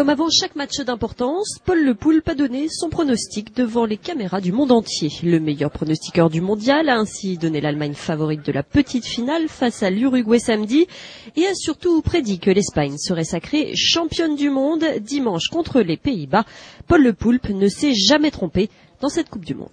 Comme 0.00 0.08
avant 0.08 0.30
chaque 0.30 0.56
match 0.56 0.80
d'importance, 0.80 1.58
Paul 1.62 1.84
Le 1.84 1.94
Poulpe 1.94 2.30
a 2.30 2.34
donné 2.34 2.70
son 2.70 2.88
pronostic 2.88 3.54
devant 3.54 3.84
les 3.84 3.98
caméras 3.98 4.40
du 4.40 4.50
monde 4.50 4.72
entier. 4.72 5.10
Le 5.22 5.38
meilleur 5.40 5.70
pronostiqueur 5.70 6.30
du 6.30 6.40
mondial 6.40 6.88
a 6.88 6.96
ainsi 6.96 7.36
donné 7.36 7.60
l'Allemagne 7.60 7.92
favorite 7.92 8.46
de 8.46 8.50
la 8.50 8.62
petite 8.62 9.04
finale 9.04 9.48
face 9.48 9.82
à 9.82 9.90
l'Uruguay 9.90 10.38
samedi 10.38 10.86
et 11.36 11.44
a 11.44 11.54
surtout 11.54 12.00
prédit 12.00 12.38
que 12.38 12.50
l'Espagne 12.50 12.96
serait 12.96 13.24
sacrée 13.24 13.72
championne 13.76 14.36
du 14.36 14.48
monde 14.48 14.86
dimanche 15.02 15.48
contre 15.48 15.82
les 15.82 15.98
Pays-Bas. 15.98 16.46
Paul 16.86 17.02
Le 17.02 17.12
Poulpe 17.12 17.50
ne 17.50 17.68
s'est 17.68 17.92
jamais 17.92 18.30
trompé 18.30 18.70
dans 19.02 19.10
cette 19.10 19.28
Coupe 19.28 19.44
du 19.44 19.54
Monde. 19.54 19.68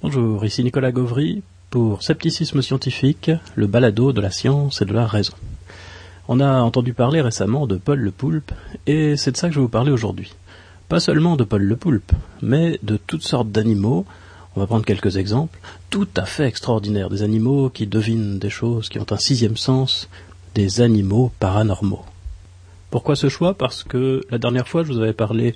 Bonjour, 0.00 0.44
ici 0.44 0.62
Nicolas 0.62 0.92
Gauvry 0.92 1.42
pour 1.70 2.04
Scepticisme 2.04 2.62
scientifique, 2.62 3.32
le 3.56 3.66
balado 3.66 4.12
de 4.12 4.20
la 4.20 4.30
science 4.30 4.80
et 4.80 4.84
de 4.84 4.92
la 4.92 5.08
raison. 5.08 5.34
On 6.28 6.40
a 6.40 6.60
entendu 6.60 6.92
parler 6.92 7.20
récemment 7.20 7.68
de 7.68 7.76
Paul 7.76 8.00
le 8.00 8.10
Poulpe, 8.10 8.50
et 8.88 9.16
c'est 9.16 9.30
de 9.30 9.36
ça 9.36 9.46
que 9.46 9.54
je 9.54 9.60
vais 9.60 9.64
vous 9.64 9.68
parler 9.70 9.92
aujourd'hui. 9.92 10.34
Pas 10.88 10.98
seulement 10.98 11.36
de 11.36 11.44
Paul 11.44 11.62
le 11.62 11.76
Poulpe, 11.76 12.12
mais 12.42 12.80
de 12.82 12.96
toutes 12.96 13.22
sortes 13.22 13.52
d'animaux, 13.52 14.04
on 14.56 14.60
va 14.60 14.66
prendre 14.66 14.84
quelques 14.84 15.18
exemples, 15.18 15.60
tout 15.88 16.08
à 16.16 16.24
fait 16.24 16.46
extraordinaires, 16.46 17.10
des 17.10 17.22
animaux 17.22 17.70
qui 17.70 17.86
devinent 17.86 18.40
des 18.40 18.50
choses, 18.50 18.88
qui 18.88 18.98
ont 18.98 19.06
un 19.10 19.18
sixième 19.18 19.56
sens, 19.56 20.08
des 20.56 20.80
animaux 20.80 21.30
paranormaux. 21.38 22.04
Pourquoi 22.90 23.14
ce 23.14 23.28
choix? 23.28 23.54
Parce 23.54 23.84
que 23.84 24.22
la 24.28 24.38
dernière 24.38 24.66
fois, 24.66 24.82
je 24.82 24.92
vous 24.92 24.98
avais 24.98 25.12
parlé 25.12 25.54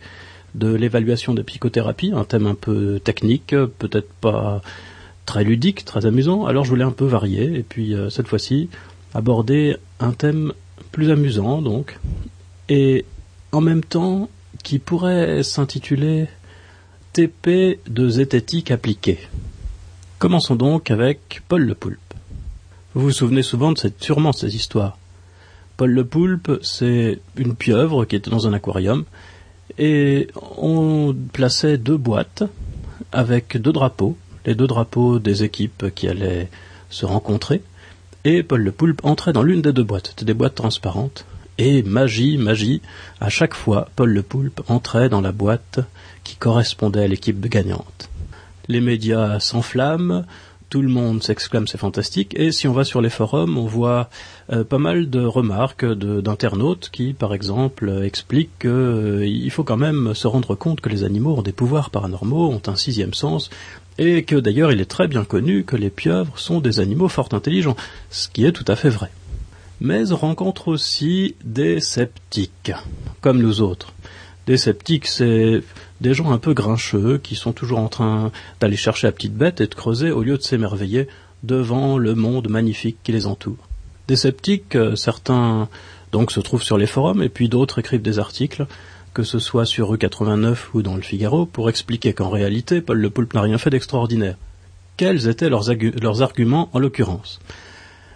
de 0.54 0.72
l'évaluation 0.72 1.34
des 1.34 1.42
psychothérapies, 1.42 2.12
un 2.14 2.24
thème 2.24 2.46
un 2.46 2.54
peu 2.54 3.00
technique, 3.02 3.56
peut-être 3.78 4.12
pas 4.20 4.62
très 5.26 5.42
ludique, 5.42 5.84
très 5.84 6.06
amusant, 6.06 6.46
alors 6.46 6.64
je 6.64 6.70
voulais 6.70 6.84
un 6.84 6.92
peu 6.92 7.06
varier, 7.06 7.58
et 7.58 7.62
puis 7.64 7.94
euh, 7.94 8.08
cette 8.08 8.28
fois-ci, 8.28 8.68
aborder 9.14 9.76
un 9.98 10.12
thème 10.12 10.52
plus 10.92 11.10
amusant 11.10 11.62
donc, 11.62 11.98
et 12.68 13.04
en 13.52 13.60
même 13.60 13.82
temps 13.82 14.28
qui 14.62 14.78
pourrait 14.78 15.42
s'intituler 15.42 16.26
TP 17.12 17.80
de 17.88 18.08
zététique 18.08 18.70
appliquée. 18.70 19.18
Commençons 20.18 20.56
donc 20.56 20.90
avec 20.90 21.42
Paul 21.48 21.62
le 21.62 21.74
Poulpe. 21.74 21.98
Vous 22.94 23.02
vous 23.02 23.12
souvenez 23.12 23.42
souvent 23.42 23.72
de 23.72 23.78
cette, 23.78 24.02
sûrement 24.02 24.32
ces 24.32 24.54
histoires. 24.54 24.98
Paul 25.76 25.90
le 25.90 26.04
Poulpe, 26.04 26.58
c'est 26.62 27.20
une 27.36 27.54
pieuvre 27.54 28.04
qui 28.04 28.16
était 28.16 28.30
dans 28.30 28.46
un 28.46 28.52
aquarium, 28.52 29.04
et 29.78 30.28
on 30.58 31.16
plaçait 31.32 31.78
deux 31.78 31.96
boîtes 31.96 32.42
avec 33.12 33.56
deux 33.56 33.72
drapeaux, 33.72 34.16
les 34.44 34.54
deux 34.54 34.66
drapeaux 34.66 35.18
des 35.18 35.42
équipes 35.42 35.86
qui 35.94 36.06
allaient 36.08 36.48
se 36.90 37.06
rencontrer, 37.06 37.62
et 38.24 38.42
Paul 38.42 38.62
le 38.62 38.72
Poulpe 38.72 39.04
entrait 39.04 39.32
dans 39.32 39.42
l'une 39.42 39.62
des 39.62 39.72
deux 39.72 39.84
boîtes. 39.84 40.08
C'était 40.08 40.24
des 40.24 40.34
boîtes 40.34 40.54
transparentes. 40.54 41.24
Et 41.58 41.82
magie, 41.82 42.38
magie, 42.38 42.80
à 43.20 43.28
chaque 43.28 43.54
fois, 43.54 43.88
Paul 43.94 44.10
le 44.10 44.22
Poulpe 44.22 44.62
entrait 44.68 45.08
dans 45.08 45.20
la 45.20 45.32
boîte 45.32 45.80
qui 46.24 46.36
correspondait 46.36 47.04
à 47.04 47.08
l'équipe 47.08 47.40
gagnante. 47.40 48.08
Les 48.68 48.80
médias 48.80 49.40
s'enflamment, 49.40 50.24
tout 50.70 50.80
le 50.80 50.88
monde 50.88 51.22
s'exclame 51.22 51.66
c'est 51.66 51.78
fantastique, 51.78 52.38
et 52.38 52.52
si 52.52 52.68
on 52.68 52.72
va 52.72 52.84
sur 52.84 53.00
les 53.00 53.10
forums, 53.10 53.58
on 53.58 53.66
voit 53.66 54.08
euh, 54.52 54.62
pas 54.62 54.78
mal 54.78 55.10
de 55.10 55.20
remarques 55.20 55.84
d'internautes 55.84 56.90
qui, 56.90 57.12
par 57.12 57.34
exemple, 57.34 57.90
expliquent 58.04 58.60
qu'il 58.60 58.70
euh, 58.70 59.50
faut 59.50 59.64
quand 59.64 59.76
même 59.76 60.14
se 60.14 60.28
rendre 60.28 60.54
compte 60.54 60.80
que 60.80 60.88
les 60.88 61.02
animaux 61.02 61.36
ont 61.36 61.42
des 61.42 61.52
pouvoirs 61.52 61.90
paranormaux, 61.90 62.48
ont 62.48 62.62
un 62.68 62.76
sixième 62.76 63.14
sens, 63.14 63.50
et 63.98 64.22
que 64.22 64.36
d'ailleurs 64.36 64.72
il 64.72 64.80
est 64.80 64.90
très 64.90 65.08
bien 65.08 65.24
connu 65.24 65.64
que 65.64 65.76
les 65.76 65.90
pieuvres 65.90 66.38
sont 66.38 66.60
des 66.60 66.80
animaux 66.80 67.08
fort 67.08 67.28
intelligents, 67.32 67.76
ce 68.10 68.28
qui 68.28 68.44
est 68.44 68.52
tout 68.52 68.64
à 68.68 68.76
fait 68.76 68.90
vrai. 68.90 69.10
Mais 69.80 70.12
on 70.12 70.16
rencontre 70.16 70.68
aussi 70.68 71.34
des 71.44 71.80
sceptiques, 71.80 72.72
comme 73.20 73.40
nous 73.40 73.62
autres. 73.62 73.94
Des 74.46 74.56
sceptiques, 74.56 75.06
c'est 75.06 75.62
des 76.00 76.14
gens 76.14 76.32
un 76.32 76.38
peu 76.38 76.54
grincheux 76.54 77.18
qui 77.22 77.34
sont 77.34 77.52
toujours 77.52 77.78
en 77.78 77.88
train 77.88 78.32
d'aller 78.60 78.76
chercher 78.76 79.06
la 79.06 79.12
petite 79.12 79.34
bête 79.34 79.60
et 79.60 79.66
de 79.66 79.74
creuser 79.74 80.10
au 80.10 80.22
lieu 80.22 80.36
de 80.36 80.42
s'émerveiller 80.42 81.08
devant 81.42 81.98
le 81.98 82.14
monde 82.14 82.48
magnifique 82.48 82.98
qui 83.02 83.12
les 83.12 83.26
entoure. 83.26 83.68
Des 84.08 84.16
sceptiques, 84.16 84.76
euh, 84.76 84.96
certains 84.96 85.68
donc 86.12 86.32
se 86.32 86.40
trouvent 86.40 86.62
sur 86.62 86.76
les 86.76 86.86
forums 86.86 87.22
et 87.22 87.28
puis 87.28 87.48
d'autres 87.48 87.78
écrivent 87.78 88.02
des 88.02 88.18
articles 88.18 88.66
que 89.14 89.22
ce 89.22 89.38
soit 89.38 89.66
sur 89.66 89.88
rue 89.88 89.98
89 89.98 90.74
ou 90.74 90.82
dans 90.82 90.96
le 90.96 91.02
Figaro, 91.02 91.46
pour 91.46 91.68
expliquer 91.68 92.12
qu'en 92.12 92.30
réalité, 92.30 92.80
Paul 92.80 92.98
le 92.98 93.10
Poulpe 93.10 93.34
n'a 93.34 93.42
rien 93.42 93.58
fait 93.58 93.70
d'extraordinaire. 93.70 94.36
Quels 94.96 95.28
étaient 95.28 95.48
leurs, 95.48 96.22
arguments 96.22 96.68
en 96.72 96.78
l'occurrence? 96.78 97.40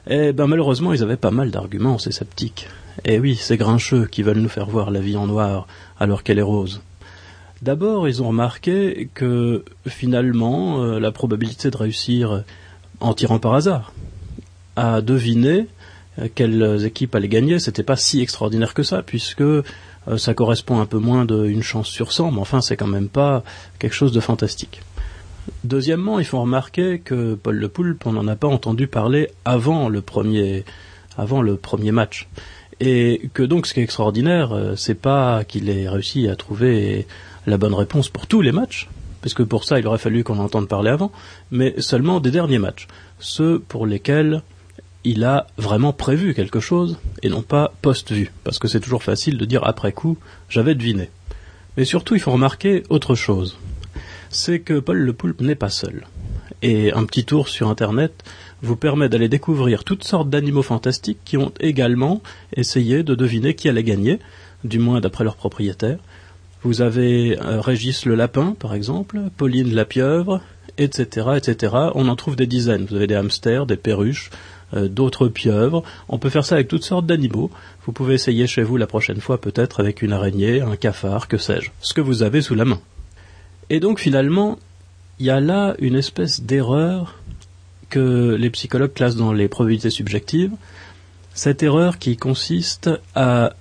Eh 0.08 0.32
ben 0.32 0.46
malheureusement, 0.46 0.92
ils 0.92 1.02
avaient 1.02 1.16
pas 1.16 1.30
mal 1.30 1.50
d'arguments, 1.50 1.98
ces 1.98 2.12
sceptiques. 2.12 2.68
Eh 3.04 3.18
oui, 3.18 3.36
ces 3.36 3.56
grincheux 3.56 4.06
qui 4.06 4.22
veulent 4.22 4.38
nous 4.38 4.48
faire 4.48 4.66
voir 4.66 4.90
la 4.90 5.00
vie 5.00 5.16
en 5.16 5.26
noir 5.26 5.66
alors 5.98 6.22
qu'elle 6.22 6.38
est 6.38 6.42
rose. 6.42 6.82
D'abord, 7.62 8.06
ils 8.06 8.22
ont 8.22 8.28
remarqué 8.28 9.08
que 9.14 9.64
finalement, 9.86 10.82
euh, 10.82 10.98
la 11.00 11.10
probabilité 11.10 11.70
de 11.70 11.76
réussir 11.76 12.44
en 13.00 13.14
tirant 13.14 13.38
par 13.38 13.54
hasard, 13.54 13.92
à 14.76 15.00
deviner 15.00 15.66
euh, 16.18 16.28
quelles 16.34 16.84
équipes 16.84 17.14
allaient 17.14 17.28
gagner, 17.28 17.58
c'était 17.58 17.82
pas 17.82 17.96
si 17.96 18.20
extraordinaire 18.20 18.74
que 18.74 18.82
ça, 18.82 19.02
puisque 19.02 19.42
euh, 20.08 20.18
ça 20.18 20.34
correspond 20.34 20.80
un 20.80 20.86
peu 20.86 20.98
moins 20.98 21.24
d'une 21.24 21.62
chance 21.62 21.88
sur 21.88 22.12
100, 22.12 22.32
mais 22.32 22.40
enfin 22.40 22.60
c'est 22.60 22.76
quand 22.76 22.86
même 22.86 23.08
pas 23.08 23.42
quelque 23.78 23.94
chose 23.94 24.12
de 24.12 24.20
fantastique. 24.20 24.82
Deuxièmement, 25.62 26.18
il 26.18 26.24
faut 26.24 26.40
remarquer 26.40 26.98
que 26.98 27.34
Paul 27.34 27.56
Le 27.56 27.68
Poulpe, 27.68 28.06
on 28.06 28.12
n'en 28.12 28.26
a 28.28 28.36
pas 28.36 28.48
entendu 28.48 28.86
parler 28.86 29.30
avant 29.44 29.88
le 29.88 30.00
premier, 30.00 30.64
match. 31.92 32.28
Et 32.80 33.30
que 33.34 33.42
donc 33.42 33.66
ce 33.66 33.74
qui 33.74 33.80
est 33.80 33.84
extraordinaire, 33.84 34.52
euh, 34.52 34.74
c'est 34.76 34.94
pas 34.94 35.44
qu'il 35.44 35.68
ait 35.68 35.88
réussi 35.88 36.28
à 36.28 36.36
trouver 36.36 37.06
la 37.46 37.56
bonne 37.56 37.74
réponse 37.74 38.08
pour 38.08 38.26
tous 38.26 38.40
les 38.40 38.52
matchs, 38.52 38.88
parce 39.20 39.34
que 39.34 39.42
pour 39.42 39.64
ça 39.64 39.78
il 39.78 39.86
aurait 39.86 39.98
fallu 39.98 40.24
qu'on 40.24 40.38
entende 40.38 40.66
parler 40.66 40.90
avant, 40.90 41.12
mais 41.50 41.74
seulement 41.78 42.20
des 42.20 42.30
derniers 42.30 42.58
matchs, 42.58 42.88
ceux 43.20 43.58
pour 43.58 43.86
lesquels 43.86 44.42
il 45.04 45.24
a 45.24 45.46
vraiment 45.58 45.92
prévu 45.92 46.34
quelque 46.34 46.60
chose 46.60 46.98
et 47.22 47.28
non 47.28 47.42
pas 47.42 47.72
post-vu, 47.82 48.32
parce 48.42 48.58
que 48.58 48.68
c'est 48.68 48.80
toujours 48.80 49.02
facile 49.02 49.38
de 49.38 49.44
dire 49.44 49.64
après 49.64 49.92
coup 49.92 50.18
j'avais 50.48 50.74
deviné. 50.74 51.10
Mais 51.76 51.84
surtout 51.84 52.14
il 52.14 52.20
faut 52.20 52.32
remarquer 52.32 52.82
autre 52.88 53.14
chose, 53.14 53.58
c'est 54.30 54.60
que 54.60 54.78
Paul 54.78 54.98
le 54.98 55.12
Poulpe 55.12 55.40
n'est 55.40 55.54
pas 55.54 55.70
seul. 55.70 56.06
Et 56.62 56.92
un 56.92 57.04
petit 57.04 57.24
tour 57.24 57.48
sur 57.48 57.68
Internet 57.68 58.24
vous 58.62 58.76
permet 58.76 59.10
d'aller 59.10 59.28
découvrir 59.28 59.84
toutes 59.84 60.04
sortes 60.04 60.30
d'animaux 60.30 60.62
fantastiques 60.62 61.18
qui 61.24 61.36
ont 61.36 61.52
également 61.60 62.22
essayé 62.56 63.02
de 63.02 63.14
deviner 63.14 63.54
qui 63.54 63.68
allait 63.68 63.82
gagner, 63.82 64.18
du 64.64 64.78
moins 64.78 65.00
d'après 65.00 65.24
leur 65.24 65.36
propriétaire. 65.36 65.98
Vous 66.62 66.80
avez 66.80 67.38
euh, 67.38 67.60
Régis 67.60 68.06
le 68.06 68.14
lapin, 68.14 68.56
par 68.58 68.74
exemple, 68.74 69.20
Pauline 69.36 69.74
la 69.74 69.84
pieuvre, 69.84 70.40
etc., 70.78 71.32
etc. 71.36 71.74
On 71.94 72.08
en 72.08 72.16
trouve 72.16 72.36
des 72.36 72.46
dizaines. 72.46 72.86
Vous 72.86 72.96
avez 72.96 73.06
des 73.06 73.14
hamsters, 73.14 73.66
des 73.66 73.76
perruches, 73.76 74.30
d'autres 74.74 75.28
pieuvres. 75.28 75.82
On 76.08 76.18
peut 76.18 76.30
faire 76.30 76.44
ça 76.44 76.56
avec 76.56 76.68
toutes 76.68 76.84
sortes 76.84 77.06
d'animaux. 77.06 77.50
Vous 77.86 77.92
pouvez 77.92 78.14
essayer 78.14 78.46
chez 78.46 78.62
vous 78.62 78.76
la 78.76 78.86
prochaine 78.86 79.20
fois 79.20 79.40
peut-être 79.40 79.80
avec 79.80 80.02
une 80.02 80.12
araignée, 80.12 80.60
un 80.60 80.76
cafard, 80.76 81.28
que 81.28 81.38
sais-je, 81.38 81.70
ce 81.80 81.94
que 81.94 82.00
vous 82.00 82.22
avez 82.22 82.42
sous 82.42 82.54
la 82.54 82.64
main. 82.64 82.80
Et 83.70 83.80
donc 83.80 83.98
finalement, 83.98 84.58
il 85.18 85.26
y 85.26 85.30
a 85.30 85.40
là 85.40 85.74
une 85.78 85.94
espèce 85.94 86.42
d'erreur 86.42 87.18
que 87.90 88.34
les 88.34 88.50
psychologues 88.50 88.92
classent 88.92 89.16
dans 89.16 89.32
les 89.32 89.48
probabilités 89.48 89.90
subjectives. 89.90 90.52
Cette 91.34 91.62
erreur 91.62 91.98
qui 91.98 92.16
consiste 92.16 92.90
à 93.14 93.54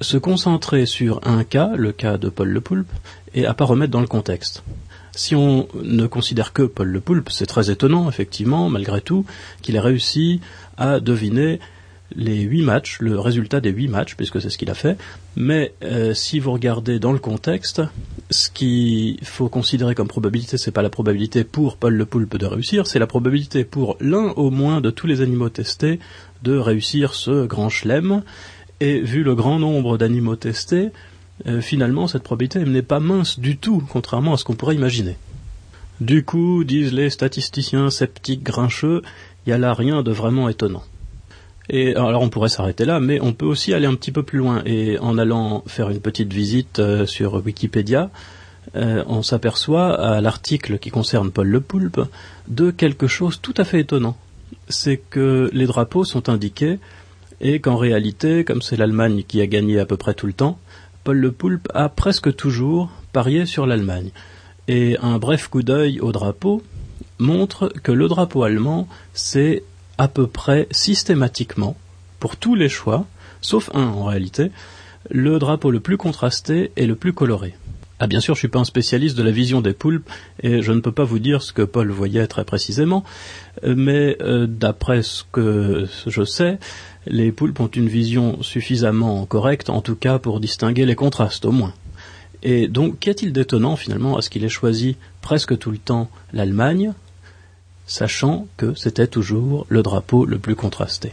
se 0.00 0.16
concentrer 0.16 0.86
sur 0.86 1.26
un 1.26 1.44
cas, 1.44 1.72
le 1.76 1.92
cas 1.92 2.18
de 2.18 2.28
Paul 2.28 2.48
le 2.48 2.60
Poulpe, 2.60 2.92
et 3.34 3.46
à 3.46 3.54
pas 3.54 3.64
remettre 3.64 3.90
dans 3.90 4.00
le 4.00 4.06
contexte. 4.06 4.62
Si 5.14 5.34
on 5.34 5.68
ne 5.82 6.06
considère 6.06 6.52
que 6.52 6.62
Paul 6.62 6.88
le 6.88 7.00
Poulpe, 7.00 7.30
c'est 7.30 7.46
très 7.46 7.70
étonnant, 7.70 8.08
effectivement, 8.08 8.68
malgré 8.68 9.00
tout, 9.00 9.24
qu'il 9.62 9.76
ait 9.76 9.80
réussi 9.80 10.40
à 10.76 11.00
deviner 11.00 11.60
les 12.16 12.40
huit 12.40 12.62
matchs, 12.62 12.98
le 13.00 13.18
résultat 13.18 13.60
des 13.60 13.70
huit 13.70 13.88
matchs, 13.88 14.14
puisque 14.16 14.40
c'est 14.40 14.50
ce 14.50 14.58
qu'il 14.58 14.70
a 14.70 14.74
fait. 14.74 14.96
Mais 15.36 15.74
euh, 15.82 16.14
si 16.14 16.38
vous 16.38 16.52
regardez 16.52 16.98
dans 16.98 17.12
le 17.12 17.18
contexte, 17.18 17.82
ce 18.30 18.50
qu'il 18.50 19.18
faut 19.24 19.48
considérer 19.48 19.94
comme 19.94 20.08
probabilité, 20.08 20.58
c'est 20.58 20.70
pas 20.70 20.82
la 20.82 20.90
probabilité 20.90 21.44
pour 21.44 21.76
Paul 21.76 21.94
le 21.94 22.06
Poulpe 22.06 22.36
de 22.36 22.46
réussir, 22.46 22.86
c'est 22.86 22.98
la 22.98 23.06
probabilité 23.06 23.64
pour 23.64 23.96
l'un 24.00 24.30
au 24.30 24.50
moins 24.50 24.80
de 24.80 24.90
tous 24.90 25.06
les 25.06 25.20
animaux 25.20 25.50
testés 25.50 25.98
de 26.42 26.56
réussir 26.56 27.14
ce 27.14 27.46
grand 27.46 27.68
chelem. 27.68 28.22
Et 28.80 29.00
vu 29.00 29.24
le 29.24 29.34
grand 29.34 29.58
nombre 29.58 29.98
d'animaux 29.98 30.36
testés, 30.36 30.90
euh, 31.46 31.60
finalement 31.60 32.08
cette 32.08 32.22
probabilité 32.22 32.64
n'est 32.64 32.82
pas 32.82 33.00
mince 33.00 33.38
du 33.38 33.56
tout, 33.56 33.82
contrairement 33.88 34.34
à 34.34 34.36
ce 34.36 34.44
qu'on 34.44 34.54
pourrait 34.54 34.74
imaginer. 34.74 35.16
Du 36.00 36.24
coup, 36.24 36.64
disent 36.64 36.92
les 36.92 37.10
statisticiens 37.10 37.90
sceptiques 37.90 38.44
grincheux, 38.44 39.02
il 39.46 39.50
n'y 39.50 39.52
a 39.52 39.58
là 39.58 39.74
rien 39.74 40.02
de 40.02 40.12
vraiment 40.12 40.48
étonnant. 40.48 40.84
Et 41.70 41.94
alors 41.96 42.22
on 42.22 42.28
pourrait 42.28 42.48
s'arrêter 42.48 42.84
là, 42.84 43.00
mais 43.00 43.20
on 43.20 43.32
peut 43.32 43.46
aussi 43.46 43.74
aller 43.74 43.86
un 43.86 43.94
petit 43.94 44.12
peu 44.12 44.22
plus 44.22 44.38
loin. 44.38 44.62
Et 44.64 44.98
en 44.98 45.18
allant 45.18 45.64
faire 45.66 45.90
une 45.90 46.00
petite 46.00 46.32
visite 46.32 46.78
euh, 46.78 47.04
sur 47.04 47.44
Wikipédia, 47.44 48.10
euh, 48.76 49.02
on 49.06 49.22
s'aperçoit 49.22 49.94
à 49.94 50.20
l'article 50.20 50.78
qui 50.78 50.90
concerne 50.90 51.30
Paul 51.30 51.48
Le 51.48 51.60
Poulpe 51.60 52.00
de 52.48 52.70
quelque 52.70 53.06
chose 53.06 53.40
tout 53.40 53.54
à 53.56 53.64
fait 53.64 53.80
étonnant. 53.80 54.16
C'est 54.68 54.98
que 54.98 55.50
les 55.52 55.66
drapeaux 55.66 56.04
sont 56.04 56.28
indiqués 56.28 56.78
et 57.40 57.60
qu'en 57.60 57.76
réalité, 57.76 58.44
comme 58.44 58.62
c'est 58.62 58.76
l'Allemagne 58.76 59.22
qui 59.26 59.40
a 59.40 59.46
gagné 59.46 59.78
à 59.78 59.86
peu 59.86 59.96
près 59.96 60.14
tout 60.14 60.26
le 60.26 60.32
temps, 60.32 60.58
Paul 61.08 61.16
Le 61.16 61.32
Poulpe 61.32 61.68
a 61.72 61.88
presque 61.88 62.36
toujours 62.36 62.90
parié 63.14 63.46
sur 63.46 63.64
l'Allemagne. 63.64 64.10
Et 64.66 64.98
un 65.00 65.16
bref 65.16 65.48
coup 65.48 65.62
d'œil 65.62 66.00
au 66.00 66.12
drapeau 66.12 66.62
montre 67.18 67.72
que 67.82 67.92
le 67.92 68.08
drapeau 68.08 68.42
allemand, 68.42 68.86
c'est 69.14 69.62
à 69.96 70.06
peu 70.06 70.26
près 70.26 70.68
systématiquement, 70.70 71.78
pour 72.20 72.36
tous 72.36 72.54
les 72.54 72.68
choix, 72.68 73.06
sauf 73.40 73.70
un 73.72 73.86
en 73.86 74.04
réalité, 74.04 74.50
le 75.08 75.38
drapeau 75.38 75.70
le 75.70 75.80
plus 75.80 75.96
contrasté 75.96 76.72
et 76.76 76.86
le 76.86 76.94
plus 76.94 77.14
coloré. 77.14 77.54
Ah 78.00 78.06
bien 78.06 78.20
sûr, 78.20 78.34
je 78.34 78.38
suis 78.38 78.48
pas 78.48 78.60
un 78.60 78.64
spécialiste 78.64 79.16
de 79.16 79.24
la 79.24 79.32
vision 79.32 79.60
des 79.60 79.72
poulpes 79.72 80.08
et 80.42 80.62
je 80.62 80.72
ne 80.72 80.80
peux 80.80 80.92
pas 80.92 81.02
vous 81.02 81.18
dire 81.18 81.42
ce 81.42 81.52
que 81.52 81.62
Paul 81.62 81.90
voyait 81.90 82.28
très 82.28 82.44
précisément, 82.44 83.02
mais 83.64 84.16
euh, 84.20 84.46
d'après 84.46 85.02
ce 85.02 85.24
que 85.32 85.86
je 86.06 86.22
sais, 86.22 86.58
les 87.06 87.32
poulpes 87.32 87.58
ont 87.58 87.66
une 87.66 87.88
vision 87.88 88.40
suffisamment 88.42 89.26
correcte, 89.26 89.68
en 89.68 89.80
tout 89.80 89.96
cas 89.96 90.20
pour 90.20 90.38
distinguer 90.38 90.86
les 90.86 90.94
contrastes 90.94 91.44
au 91.44 91.50
moins. 91.50 91.74
Et 92.44 92.68
donc, 92.68 93.00
qu'y 93.00 93.10
a-t-il 93.10 93.32
d'étonnant 93.32 93.74
finalement 93.74 94.16
à 94.16 94.22
ce 94.22 94.30
qu'il 94.30 94.44
ait 94.44 94.48
choisi 94.48 94.96
presque 95.20 95.58
tout 95.58 95.72
le 95.72 95.78
temps 95.78 96.08
l'Allemagne, 96.32 96.92
sachant 97.86 98.46
que 98.56 98.74
c'était 98.74 99.08
toujours 99.08 99.66
le 99.68 99.82
drapeau 99.82 100.24
le 100.24 100.38
plus 100.38 100.54
contrasté? 100.54 101.12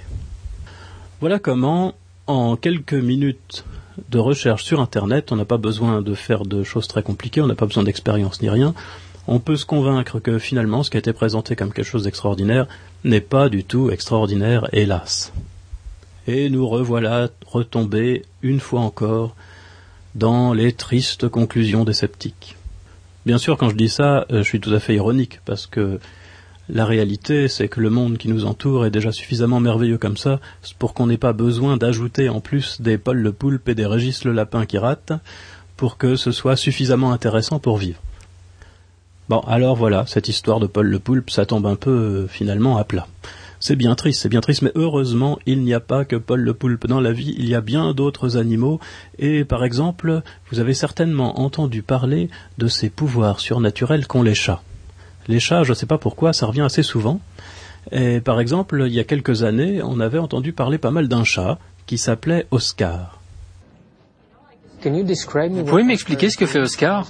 Voilà 1.20 1.40
comment, 1.40 1.96
en 2.28 2.56
quelques 2.58 2.94
minutes 2.94 3.66
de 4.10 4.20
recherche 4.20 4.64
sur 4.64 4.82
Internet, 4.82 5.32
on 5.32 5.36
n'a 5.36 5.46
pas 5.46 5.58
besoin 5.58 6.02
de 6.02 6.14
faire 6.14 6.46
de 6.46 6.64
choses 6.64 6.88
très 6.88 7.04
compliquées, 7.04 7.42
on 7.42 7.48
n'a 7.48 7.56
pas 7.56 7.66
besoin 7.66 7.84
d'expérience 7.84 8.42
ni 8.42 8.50
rien. 8.50 8.74
On 9.28 9.40
peut 9.40 9.56
se 9.56 9.66
convaincre 9.66 10.20
que 10.20 10.38
finalement 10.38 10.84
ce 10.84 10.92
qui 10.92 10.98
a 10.98 11.00
été 11.00 11.14
présenté 11.14 11.56
comme 11.56 11.74
quelque 11.74 11.88
chose 11.88 12.04
d'extraordinaire 12.04 12.68
n'est 13.04 13.22
pas 13.22 13.50
du 13.50 13.64
tout 13.64 13.90
extraordinaire, 13.90 14.68
hélas. 14.72 15.34
Et 16.28 16.50
nous 16.50 16.68
revoilà 16.68 17.30
retombés 17.46 18.24
une 18.42 18.60
fois 18.60 18.82
encore 18.82 19.36
dans 20.16 20.54
les 20.54 20.74
tristes 20.74 21.28
conclusions 21.28 21.84
des 21.84 21.94
sceptiques. 21.94 22.56
Bien 23.26 23.38
sûr, 23.38 23.58
quand 23.58 23.70
je 23.70 23.76
dis 23.76 23.90
ça, 23.90 24.26
euh, 24.32 24.44
je 24.44 24.44
suis 24.44 24.60
tout 24.60 24.74
à 24.74 24.80
fait 24.80 24.96
ironique, 24.96 25.40
parce 25.46 25.66
que 25.66 26.00
la 26.68 26.86
réalité, 26.86 27.48
c'est 27.48 27.68
que 27.68 27.80
le 27.80 27.92
monde 27.92 28.18
qui 28.18 28.28
nous 28.28 28.46
entoure 28.46 28.86
est 28.86 28.92
déjà 28.92 29.12
suffisamment 29.12 29.60
merveilleux 29.60 30.00
comme 30.00 30.18
ça, 30.18 30.40
pour 30.80 30.96
qu'on 30.96 31.08
n'ait 31.08 31.18
pas 31.18 31.34
besoin 31.34 31.78
d'ajouter 31.78 32.28
en 32.28 32.40
plus 32.40 32.82
des 32.82 32.98
Paul 32.98 33.18
le 33.18 33.32
Poulpe 33.32 33.70
et 33.70 33.76
des 33.76 33.86
Régis 33.86 34.24
le 34.24 34.32
Lapin 34.32 34.66
qui 34.66 34.80
ratent, 34.80 35.14
pour 35.78 35.98
que 35.98 36.16
ce 36.16 36.32
soit 36.32 36.56
suffisamment 36.56 37.12
intéressant 37.12 37.60
pour 37.60 37.78
vivre. 37.78 38.00
Bon, 39.30 39.40
alors 39.42 39.76
voilà, 39.76 40.06
cette 40.08 40.28
histoire 40.28 40.60
de 40.60 40.68
Paul 40.68 40.88
le 40.88 41.00
Poulpe, 41.00 41.30
ça 41.30 41.46
tombe 41.46 41.68
un 41.68 41.76
peu 41.76 41.92
euh, 41.92 42.28
finalement 42.28 42.78
à 42.78 42.84
plat. 42.84 43.08
C'est 43.60 43.76
bien 43.76 43.96
triste, 43.96 44.22
c'est 44.22 44.30
bien 44.30 44.42
triste, 44.42 44.62
mais 44.62 44.72
heureusement, 44.76 45.40
il 45.46 45.64
n'y 45.64 45.74
a 45.74 45.80
pas 45.80 46.04
que 46.04 46.16
Paul 46.16 46.42
le 46.42 46.54
Poulpe 46.54 46.88
dans 46.88 47.00
la 47.00 47.12
vie, 47.12 47.36
il 47.38 47.48
y 47.48 47.56
a 47.56 47.62
bien 47.62 47.94
d'autres 47.94 48.38
animaux, 48.38 48.80
et 49.18 49.44
par 49.44 49.64
exemple, 49.64 50.22
vous 50.52 50.60
avez 50.60 50.74
certainement 50.74 51.40
entendu 51.40 51.82
parler 51.84 52.30
de 52.58 52.68
ces 52.68 52.90
pouvoirs 52.90 53.40
surnaturels 53.40 54.08
qu'ont 54.08 54.24
les 54.24 54.36
chats. 54.36 54.62
Les 55.28 55.40
chats, 55.40 55.64
je 55.64 55.72
ne 55.72 55.76
sais 55.76 55.86
pas 55.86 55.98
pourquoi, 55.98 56.34
ça 56.34 56.46
revient 56.46 56.62
assez 56.62 56.84
souvent. 56.84 57.20
Et 57.92 58.20
par 58.20 58.40
exemple, 58.40 58.84
il 58.88 58.94
y 58.94 59.00
a 59.00 59.04
quelques 59.04 59.44
années, 59.44 59.82
on 59.84 60.00
avait 60.00 60.20
entendu 60.20 60.54
parler 60.54 60.78
pas 60.78 60.92
mal 60.92 61.08
d'un 61.08 61.24
chat 61.24 61.58
qui 61.86 61.98
s'appelait 61.98 62.48
Oscar. 62.52 63.20
Vous 64.84 65.64
pouvez 65.64 65.84
m'expliquer 65.84 66.30
ce 66.30 66.38
que 66.38 66.46
fait 66.46 66.60
Oscar 66.60 67.08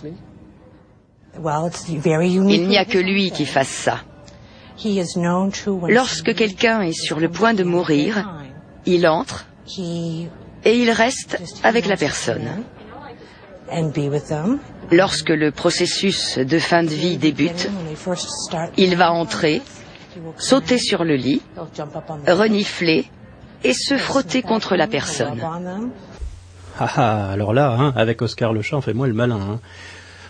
Il 1.88 2.68
n'y 2.68 2.78
a 2.78 2.86
que 2.86 2.98
lui 2.98 3.32
qui 3.32 3.46
fasse 3.46 3.68
ça. 3.68 4.00
Lorsque 5.88 6.36
quelqu'un 6.36 6.82
est 6.82 6.94
sur 6.94 7.20
le 7.20 7.30
point 7.30 7.54
de 7.54 7.64
mourir, 7.64 8.42
il 8.86 9.08
entre 9.08 9.46
et 9.78 10.28
il 10.66 10.92
reste 10.92 11.40
avec 11.64 11.86
la 11.88 11.98
personne. 11.98 12.64
Lorsque 14.92 15.30
le 15.30 15.52
processus 15.52 16.38
de 16.38 16.60
fin 16.60 16.84
de 16.84 16.90
vie 16.90 17.18
débute, 17.18 17.70
il 18.78 18.96
va 18.96 19.12
entrer, 19.12 19.62
sauter 20.38 20.78
sur 20.78 21.04
le 21.04 21.16
lit, 21.16 21.42
renifler 22.28 23.06
et 23.64 23.74
se 23.74 23.98
frotter 23.98 24.42
contre 24.42 24.76
la 24.76 24.88
personne. 24.88 25.42
Ah 26.78 26.92
ah, 26.98 27.32
alors 27.32 27.54
là, 27.54 27.76
hein, 27.80 27.94
avec 27.96 28.22
Oscar 28.22 28.54
le 28.54 28.62
chat, 28.62 28.78
on 28.78 28.82
fait 28.82 28.94
moins 28.94 29.08
le 29.08 29.14
malin. 29.14 29.40
Hein. 29.40 29.60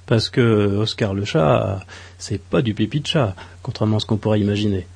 parce 0.06 0.30
que 0.30 0.78
Oscar 0.78 1.14
le 1.14 1.26
chat, 1.26 1.80
c'est 2.18 2.42
pas 2.42 2.62
du 2.62 2.74
pipi 2.74 3.02
de 3.02 3.08
chat, 3.08 3.36
contrairement 3.64 3.98
à 3.98 4.00
ce 4.00 4.06
qu'on 4.06 4.18
pourrait 4.18 4.40
imaginer. 4.40 4.88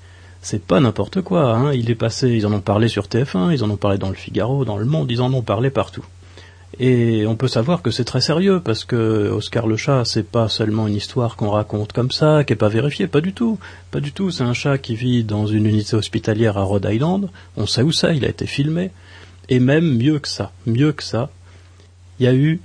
C'est 0.42 0.63
pas 0.63 0.80
n'importe 0.80 1.21
quoi, 1.21 1.53
hein. 1.53 1.74
il 1.74 1.89
est 1.89 1.95
passé, 1.95 2.30
ils 2.30 2.45
en 2.45 2.53
ont 2.53 2.62
parlé 2.62 2.88
sur 2.88 3.07
TF1, 3.07 3.51
ils 3.51 3.63
en 3.63 3.69
ont 3.69 3.77
parlé 3.77 3.97
dans 3.97 4.09
le 4.09 4.15
Figaro, 4.15 4.63
dans 4.63 4.77
le 4.77 4.85
Monde, 4.85 5.12
ils 5.12 5.21
en 5.21 5.33
ont 5.33 5.42
parlé 5.42 5.69
partout. 5.69 6.06
Et 6.80 7.28
on 7.28 7.36
peut 7.36 7.50
savoir 7.50 7.81
que 7.81 7.92
c'est 7.92 8.06
très 8.06 8.22
sérieux 8.22 8.62
parce 8.64 8.86
que 8.86 9.30
Oscar 9.30 9.68
le 9.68 9.76
chat, 9.76 10.06
c'est 10.06 10.24
pas 10.24 10.48
seulement 10.48 10.88
une 10.88 10.96
histoire 10.96 11.36
qu'on 11.36 11.50
raconte 11.50 11.92
comme 11.92 12.10
ça, 12.10 12.46
qui 12.46 12.54
est 12.54 12.56
pas 12.56 12.70
vérifiée, 12.70 13.08
pas 13.08 13.20
du 13.20 13.34
tout, 13.34 13.60
pas 13.92 14.00
du 14.00 14.14
tout. 14.14 14.31
C'est 14.31 14.44
un 14.44 14.54
chat 14.54 14.78
qui 14.78 14.96
vit 14.96 15.26
dans 15.26 15.46
une 15.46 15.66
unité 15.66 15.98
hospitalière 15.98 16.58
à 16.58 16.64
Rhode 16.64 16.88
Island. 16.90 17.30
On 17.58 17.66
sait 17.66 17.81
où 17.81 17.92
ça, 17.92 18.14
il 18.14 18.24
a 18.24 18.30
été 18.30 18.46
filmé. 18.46 18.92
Et 19.50 19.60
même 19.60 19.98
mieux 19.98 20.20
que 20.20 20.30
ça, 20.30 20.54
mieux 20.66 20.94
que 20.94 21.04
ça, 21.04 21.30
il 22.20 22.26
y 22.26 22.30
a 22.30 22.34
eu 22.34 22.62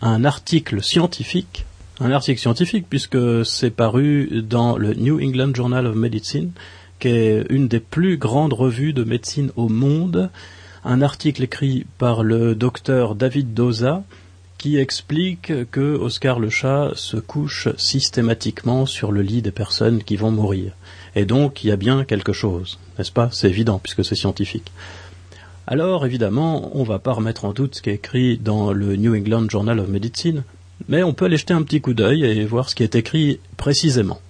un 0.00 0.24
article 0.24 0.80
scientifique, 0.80 1.64
un 1.98 2.12
article 2.12 2.38
scientifique 2.38 2.86
puisque 2.88 3.44
c'est 3.44 3.70
paru 3.70 4.42
dans 4.42 4.76
le 4.76 4.94
New 4.94 5.20
England 5.20 5.54
Journal 5.54 5.88
of 5.88 5.96
Medicine, 5.96 6.52
qui 7.00 7.08
est 7.08 7.44
une 7.50 7.66
des 7.66 7.80
plus 7.80 8.16
grandes 8.16 8.52
revues 8.52 8.92
de 8.92 9.02
médecine 9.02 9.50
au 9.56 9.68
monde 9.68 10.30
un 10.86 11.02
article 11.02 11.42
écrit 11.42 11.84
par 11.98 12.22
le 12.22 12.54
docteur 12.54 13.16
David 13.16 13.54
Doza 13.54 14.04
qui 14.56 14.78
explique 14.78 15.52
que 15.70 15.96
Oscar 15.96 16.38
le 16.38 16.48
chat 16.48 16.92
se 16.94 17.16
couche 17.16 17.68
systématiquement 17.76 18.86
sur 18.86 19.10
le 19.10 19.22
lit 19.22 19.42
des 19.42 19.50
personnes 19.50 20.02
qui 20.02 20.16
vont 20.16 20.30
mourir. 20.30 20.72
Et 21.16 21.24
donc 21.24 21.64
il 21.64 21.68
y 21.68 21.72
a 21.72 21.76
bien 21.76 22.04
quelque 22.04 22.32
chose, 22.32 22.78
n'est-ce 22.96 23.10
pas? 23.10 23.28
C'est 23.32 23.48
évident 23.48 23.80
puisque 23.80 24.04
c'est 24.04 24.14
scientifique. 24.14 24.70
Alors 25.66 26.06
évidemment, 26.06 26.70
on 26.74 26.82
ne 26.82 26.86
va 26.86 27.00
pas 27.00 27.12
remettre 27.12 27.44
en 27.44 27.52
doute 27.52 27.74
ce 27.74 27.82
qui 27.82 27.90
est 27.90 27.94
écrit 27.94 28.38
dans 28.38 28.72
le 28.72 28.94
New 28.94 29.14
England 29.16 29.50
Journal 29.50 29.80
of 29.80 29.88
Medicine, 29.88 30.44
mais 30.88 31.02
on 31.02 31.12
peut 31.12 31.24
aller 31.24 31.36
jeter 31.36 31.52
un 31.52 31.62
petit 31.62 31.80
coup 31.80 31.94
d'œil 31.94 32.24
et 32.24 32.44
voir 32.44 32.68
ce 32.68 32.76
qui 32.76 32.84
est 32.84 32.94
écrit 32.94 33.40
précisément. 33.56 34.20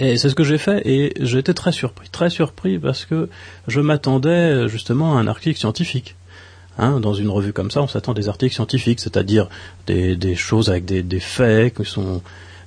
Et 0.00 0.16
c'est 0.16 0.30
ce 0.30 0.34
que 0.34 0.44
j'ai 0.44 0.58
fait 0.58 0.82
et 0.86 1.12
j'étais 1.20 1.52
très 1.52 1.72
surpris, 1.72 2.08
très 2.08 2.30
surpris 2.30 2.78
parce 2.78 3.04
que 3.04 3.28
je 3.68 3.80
m'attendais 3.80 4.66
justement 4.66 5.16
à 5.16 5.20
un 5.20 5.26
article 5.26 5.58
scientifique. 5.58 6.16
Hein, 6.78 7.00
dans 7.00 7.12
une 7.12 7.28
revue 7.28 7.52
comme 7.52 7.70
ça, 7.70 7.82
on 7.82 7.86
s'attend 7.86 8.12
à 8.12 8.14
des 8.14 8.28
articles 8.28 8.54
scientifiques, 8.54 9.00
c'est-à-dire 9.00 9.48
des, 9.86 10.16
des, 10.16 10.34
choses 10.34 10.70
avec 10.70 10.86
des, 10.86 11.02
des 11.02 11.20
faits 11.20 11.76
qui 11.76 11.84
sont 11.84 12.22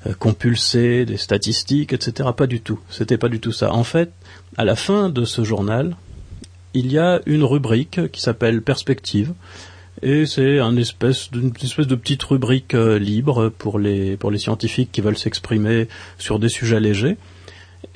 euh, 0.06 0.14
compulsés, 0.14 1.06
des 1.06 1.18
statistiques, 1.18 1.94
etc. 1.94 2.30
Pas 2.38 2.46
du 2.46 2.62
tout. 2.62 2.80
C'était 2.90 3.18
pas 3.18 3.30
du 3.30 3.40
tout 3.40 3.52
ça. 3.52 3.74
En 3.74 3.84
fait, 3.84 4.12
à 4.56 4.66
la 4.66 4.76
fin 4.76 5.10
de 5.10 5.26
ce 5.26 5.44
journal, 5.44 5.96
il 6.76 6.92
y 6.92 7.00
a 7.00 7.22
une 7.26 7.44
rubrique 7.44 8.12
qui 8.12 8.22
s'appelle 8.22 8.62
Perspective, 8.62 9.34
et 10.04 10.26
c'est 10.26 10.60
un 10.60 10.76
espèce 10.76 11.32
de 11.32 11.96
petite 11.96 12.24
rubrique 12.24 12.74
euh, 12.74 13.00
libre 13.00 13.50
pour 13.50 13.80
les 13.80 14.18
pour 14.18 14.32
les 14.32 14.38
scientifiques 14.38 14.92
qui 14.92 15.00
veulent 15.00 15.18
s'exprimer 15.18 15.88
sur 16.18 16.40
des 16.40 16.50
sujets 16.50 16.82
légers. 16.82 17.18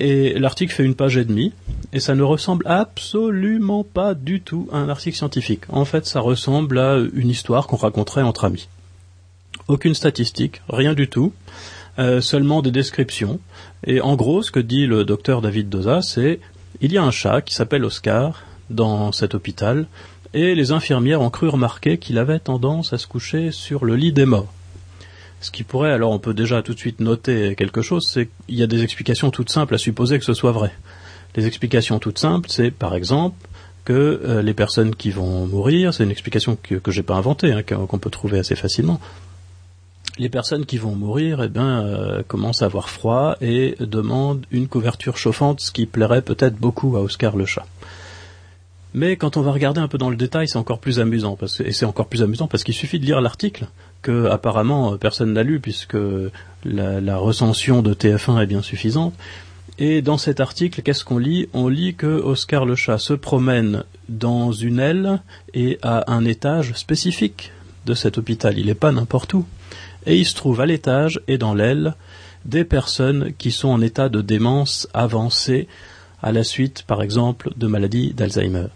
Et 0.00 0.38
l'article 0.38 0.72
fait 0.72 0.84
une 0.84 0.94
page 0.94 1.16
et 1.16 1.24
demie, 1.24 1.52
et 1.92 2.00
ça 2.00 2.14
ne 2.14 2.22
ressemble 2.22 2.66
absolument 2.66 3.84
pas 3.84 4.14
du 4.14 4.40
tout 4.40 4.68
à 4.72 4.78
un 4.78 4.88
article 4.88 5.16
scientifique. 5.16 5.62
En 5.68 5.84
fait, 5.84 6.06
ça 6.06 6.20
ressemble 6.20 6.78
à 6.78 6.98
une 7.14 7.28
histoire 7.28 7.66
qu'on 7.66 7.76
raconterait 7.76 8.22
entre 8.22 8.44
amis. 8.44 8.68
Aucune 9.66 9.94
statistique, 9.94 10.62
rien 10.68 10.94
du 10.94 11.08
tout, 11.08 11.32
euh, 11.98 12.20
seulement 12.20 12.62
des 12.62 12.70
descriptions. 12.70 13.40
Et 13.86 14.00
en 14.00 14.14
gros, 14.14 14.42
ce 14.42 14.50
que 14.50 14.60
dit 14.60 14.86
le 14.86 15.04
docteur 15.04 15.42
David 15.42 15.68
Doza, 15.68 16.00
c'est 16.00 16.40
il 16.80 16.92
y 16.92 16.98
a 16.98 17.02
un 17.02 17.10
chat 17.10 17.42
qui 17.42 17.54
s'appelle 17.54 17.84
Oscar 17.84 18.44
dans 18.70 19.12
cet 19.12 19.34
hôpital, 19.34 19.86
et 20.34 20.54
les 20.54 20.72
infirmières 20.72 21.20
ont 21.20 21.30
cru 21.30 21.48
remarquer 21.48 21.98
qu'il 21.98 22.18
avait 22.18 22.38
tendance 22.38 22.92
à 22.92 22.98
se 22.98 23.06
coucher 23.06 23.50
sur 23.50 23.84
le 23.84 23.96
lit 23.96 24.12
des 24.12 24.26
morts. 24.26 24.52
Ce 25.40 25.50
qui 25.50 25.62
pourrait, 25.62 25.92
alors 25.92 26.10
on 26.10 26.18
peut 26.18 26.34
déjà 26.34 26.62
tout 26.62 26.74
de 26.74 26.78
suite 26.78 27.00
noter 27.00 27.54
quelque 27.54 27.82
chose, 27.82 28.08
c'est 28.10 28.28
qu'il 28.46 28.56
y 28.56 28.62
a 28.62 28.66
des 28.66 28.82
explications 28.82 29.30
toutes 29.30 29.50
simples 29.50 29.74
à 29.74 29.78
supposer 29.78 30.18
que 30.18 30.24
ce 30.24 30.34
soit 30.34 30.52
vrai. 30.52 30.72
Les 31.36 31.46
explications 31.46 31.98
toutes 31.98 32.18
simples, 32.18 32.48
c'est 32.50 32.70
par 32.70 32.94
exemple 32.94 33.36
que 33.84 34.20
euh, 34.24 34.42
les 34.42 34.54
personnes 34.54 34.94
qui 34.94 35.10
vont 35.10 35.46
mourir, 35.46 35.94
c'est 35.94 36.02
une 36.02 36.10
explication 36.10 36.58
que, 36.62 36.74
que 36.74 36.90
j'ai 36.90 37.02
pas 37.02 37.14
inventée, 37.14 37.52
hein, 37.52 37.62
qu'on 37.62 37.98
peut 37.98 38.10
trouver 38.10 38.38
assez 38.38 38.56
facilement. 38.56 39.00
Les 40.18 40.28
personnes 40.28 40.66
qui 40.66 40.78
vont 40.78 40.96
mourir, 40.96 41.42
eh 41.44 41.48
bien, 41.48 41.86
euh, 41.86 42.22
commencent 42.26 42.62
à 42.62 42.64
avoir 42.64 42.90
froid 42.90 43.36
et 43.40 43.76
demandent 43.78 44.44
une 44.50 44.66
couverture 44.66 45.16
chauffante, 45.16 45.60
ce 45.60 45.70
qui 45.70 45.86
plairait 45.86 46.22
peut-être 46.22 46.56
beaucoup 46.56 46.96
à 46.96 47.00
Oscar 47.00 47.36
le 47.36 47.46
chat. 47.46 47.66
Mais 48.94 49.16
quand 49.16 49.36
on 49.36 49.42
va 49.42 49.52
regarder 49.52 49.80
un 49.80 49.88
peu 49.88 49.98
dans 49.98 50.10
le 50.10 50.16
détail, 50.16 50.48
c'est 50.48 50.58
encore 50.58 50.78
plus 50.78 51.00
amusant. 51.00 51.36
Parce 51.36 51.60
et 51.60 51.72
c'est 51.72 51.86
encore 51.86 52.06
plus 52.06 52.22
amusant 52.22 52.46
parce 52.46 52.64
qu'il 52.64 52.74
suffit 52.74 52.98
de 52.98 53.04
lire 53.04 53.20
l'article, 53.20 53.68
que 54.02 54.26
apparemment 54.26 54.94
euh, 54.94 54.96
personne 54.96 55.32
n'a 55.32 55.42
lu 55.42 55.60
puisque 55.60 55.96
la, 56.64 57.00
la, 57.00 57.16
recension 57.18 57.82
de 57.82 57.94
TF1 57.94 58.42
est 58.42 58.46
bien 58.46 58.62
suffisante. 58.62 59.14
Et 59.78 60.02
dans 60.02 60.18
cet 60.18 60.40
article, 60.40 60.82
qu'est-ce 60.82 61.04
qu'on 61.04 61.18
lit? 61.18 61.48
On 61.52 61.68
lit 61.68 61.94
que 61.94 62.06
Oscar 62.06 62.64
le 62.64 62.74
chat 62.74 62.98
se 62.98 63.12
promène 63.12 63.84
dans 64.08 64.50
une 64.50 64.80
aile 64.80 65.20
et 65.54 65.78
à 65.82 66.10
un 66.12 66.24
étage 66.24 66.72
spécifique 66.72 67.52
de 67.86 67.94
cet 67.94 68.18
hôpital, 68.18 68.58
il 68.58 68.66
n'est 68.66 68.74
pas 68.74 68.92
n'importe 68.92 69.34
où. 69.34 69.46
Et 70.06 70.16
il 70.16 70.26
se 70.26 70.34
trouve 70.34 70.60
à 70.60 70.66
l'étage 70.66 71.20
et 71.28 71.38
dans 71.38 71.54
l'aile 71.54 71.94
des 72.44 72.64
personnes 72.64 73.32
qui 73.36 73.50
sont 73.50 73.68
en 73.68 73.80
état 73.80 74.08
de 74.08 74.20
démence 74.20 74.88
avancée 74.94 75.68
à 76.22 76.32
la 76.32 76.44
suite, 76.44 76.82
par 76.82 77.02
exemple, 77.02 77.50
de 77.56 77.66
maladies 77.66 78.12
d'Alzheimer. 78.12 78.66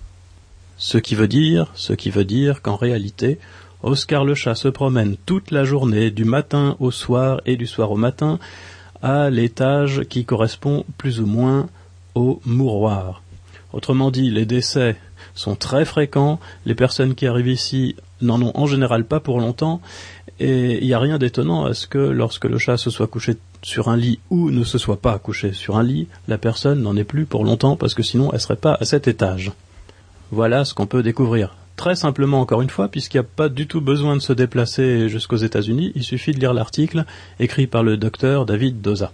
Ce 0.77 0.99
qui 0.99 1.15
veut 1.15 1.29
dire, 1.29 1.71
ce 1.75 1.93
qui 1.93 2.11
veut 2.11 2.25
dire 2.25 2.63
qu'en 2.63 2.77
réalité, 2.77 3.39
Oscar 3.83 4.25
le 4.25 4.35
chat 4.35 4.55
se 4.55 4.69
promène 4.69 5.17
toute 5.27 5.51
la 5.51 5.65
journée, 5.65 6.11
du 6.11 6.25
matin 6.25 6.77
au 6.81 6.91
soir 6.91 7.41
et 7.47 7.57
du 7.57 7.67
soir 7.67 7.91
au 7.91 7.97
matin, 7.97 8.39
à 9.03 9.31
l'étage 9.31 10.03
qui 10.09 10.25
correspond 10.25 10.85
plus 10.99 11.21
ou 11.21 11.27
moins 11.27 11.69
au 12.15 12.41
mouroir. 12.45 13.23
Autrement 13.73 14.11
dit, 14.11 14.31
les 14.31 14.47
décès 14.47 14.97
sont 15.35 15.57
très 15.57 15.85
fréquents, 15.85 16.39
les 16.67 16.75
personnes 16.75 17.15
qui 17.15 17.27
arrivent 17.27 17.49
ici 17.49 17.97
n'en 18.21 18.41
ont 18.41 18.53
en 18.55 18.67
général 18.67 19.05
pas 19.05 19.19
pour 19.19 19.41
longtemps, 19.41 19.81
et 20.41 20.79
il 20.79 20.87
n'y 20.87 20.95
a 20.95 20.99
rien 20.99 21.19
d'étonnant 21.19 21.65
à 21.65 21.75
ce 21.75 21.87
que 21.87 21.99
lorsque 21.99 22.45
le 22.45 22.59
chat 22.59 22.77
se 22.77 22.91
soit 22.91 23.07
couché 23.07 23.37
sur 23.63 23.89
un 23.89 23.97
lit 23.97 24.19
ou 24.31 24.51
ne 24.51 24.65
se 24.65 24.79
soit 24.79 25.01
pas 25.01 25.19
couché 25.19 25.53
sur 25.53 25.77
un 25.77 25.83
lit, 25.83 26.09
la 26.29 26.39
personne 26.39 26.83
n'en 26.83 26.97
est 26.97 27.05
plus 27.05 27.27
pour 27.27 27.45
longtemps 27.45 27.77
parce 27.77 27.95
que 27.95 28.03
sinon 28.03 28.31
elle 28.33 28.41
serait 28.41 28.57
pas 28.57 28.77
à 28.81 28.85
cet 28.85 29.09
étage. 29.09 29.53
Voilà 30.31 30.65
ce 30.65 30.75
qu'on 30.75 30.87
peut 30.87 31.03
découvrir. 31.03 31.55
Très 31.77 31.95
simplement 31.95 32.41
encore 32.41 32.63
une 32.63 32.71
fois, 32.71 32.89
puisqu'il 32.89 33.19
n'y 33.19 33.27
a 33.27 33.29
pas 33.37 33.49
du 33.49 33.67
tout 33.67 33.81
besoin 33.81 34.17
de 34.17 34.23
se 34.23 34.33
déplacer 34.33 35.09
jusqu'aux 35.09 35.37
États-Unis, 35.37 35.93
il 35.95 36.03
suffit 36.03 36.33
de 36.33 36.41
lire 36.41 36.55
l'article 36.55 37.05
écrit 37.41 37.67
par 37.67 37.83
le 37.83 37.97
docteur 37.97 38.47
David 38.47 38.81
Doza. 38.81 39.13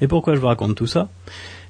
Et 0.00 0.08
pourquoi 0.08 0.34
je 0.34 0.40
vous 0.40 0.46
raconte 0.46 0.74
tout 0.74 0.86
ça? 0.86 1.08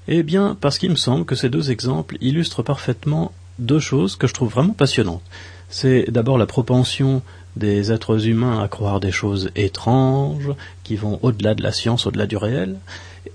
Eh 0.06 0.22
bien, 0.22 0.56
parce 0.60 0.78
qu'il 0.78 0.90
me 0.90 0.96
semble 0.96 1.24
que 1.24 1.34
ces 1.34 1.50
deux 1.50 1.70
exemples 1.70 2.16
illustrent 2.20 2.62
parfaitement 2.62 3.32
deux 3.58 3.80
choses 3.80 4.16
que 4.16 4.26
je 4.26 4.34
trouve 4.34 4.50
vraiment 4.50 4.72
passionnantes. 4.72 5.22
C'est 5.68 6.10
d'abord 6.10 6.38
la 6.38 6.46
propension 6.46 7.22
des 7.58 7.92
êtres 7.92 8.26
humains 8.26 8.62
à 8.62 8.68
croire 8.68 9.00
des 9.00 9.10
choses 9.10 9.50
étranges, 9.56 10.50
qui 10.84 10.96
vont 10.96 11.18
au-delà 11.22 11.54
de 11.54 11.62
la 11.62 11.72
science, 11.72 12.06
au-delà 12.06 12.26
du 12.26 12.36
réel. 12.36 12.76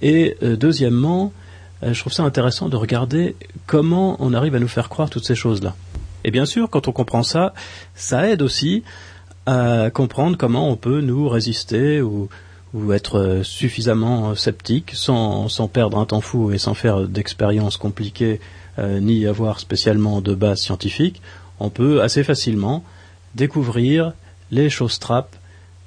Et 0.02 0.38
euh, 0.42 0.56
deuxièmement, 0.56 1.32
euh, 1.84 1.94
je 1.94 2.00
trouve 2.00 2.14
ça 2.14 2.24
intéressant 2.24 2.70
de 2.70 2.76
regarder 2.76 3.36
comment 3.68 4.18
on 4.20 4.34
arrive 4.34 4.56
à 4.56 4.60
nous 4.60 4.68
faire 4.68 4.90
croire 4.90 5.10
toutes 5.10 5.26
ces 5.26 5.36
choses-là. 5.36 5.76
Et 6.24 6.32
bien 6.32 6.46
sûr, 6.46 6.70
quand 6.70 6.88
on 6.88 6.92
comprend 6.92 7.24
ça, 7.24 7.54
ça 7.96 8.30
aide 8.30 8.42
aussi 8.42 8.84
à 9.46 9.90
comprendre 9.94 10.38
comment 10.38 10.70
on 10.70 10.78
peut 10.78 11.02
nous 11.02 11.28
résister 11.28 12.02
ou, 12.02 12.30
être 12.92 13.42
suffisamment 13.44 14.34
sceptique 14.34 14.94
sans, 14.96 15.48
perdre 15.72 16.00
un 16.00 16.06
temps 16.06 16.22
fou 16.22 16.52
et 16.52 16.58
sans 16.58 16.74
faire 16.74 17.08
d'expériences 17.08 17.78
compliquées 17.78 18.40
euh, 18.80 19.00
ni 19.00 19.28
avoir 19.28 19.60
spécialement 19.60 20.22
de 20.22 20.34
base 20.34 20.62
scientifique. 20.62 21.22
On 21.60 21.70
peut 21.70 22.02
assez 22.02 22.24
facilement 22.24 22.84
découvrir 23.36 24.14
les 24.52 24.70
choses 24.70 25.00
trappes, 25.00 25.36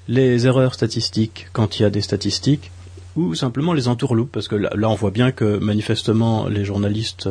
les 0.08 0.46
erreurs 0.46 0.74
statistiques 0.74 1.48
quand 1.52 1.78
il 1.78 1.82
y 1.82 1.84
a 1.84 1.90
des 1.90 2.00
statistiques, 2.00 2.70
ou 3.16 3.34
simplement 3.34 3.72
les 3.72 3.88
entourloupes, 3.88 4.30
parce 4.30 4.48
que 4.48 4.56
là, 4.56 4.90
on 4.90 4.94
voit 4.94 5.10
bien 5.10 5.32
que 5.32 5.58
manifestement 5.58 6.48
les 6.48 6.64
journalistes, 6.64 7.28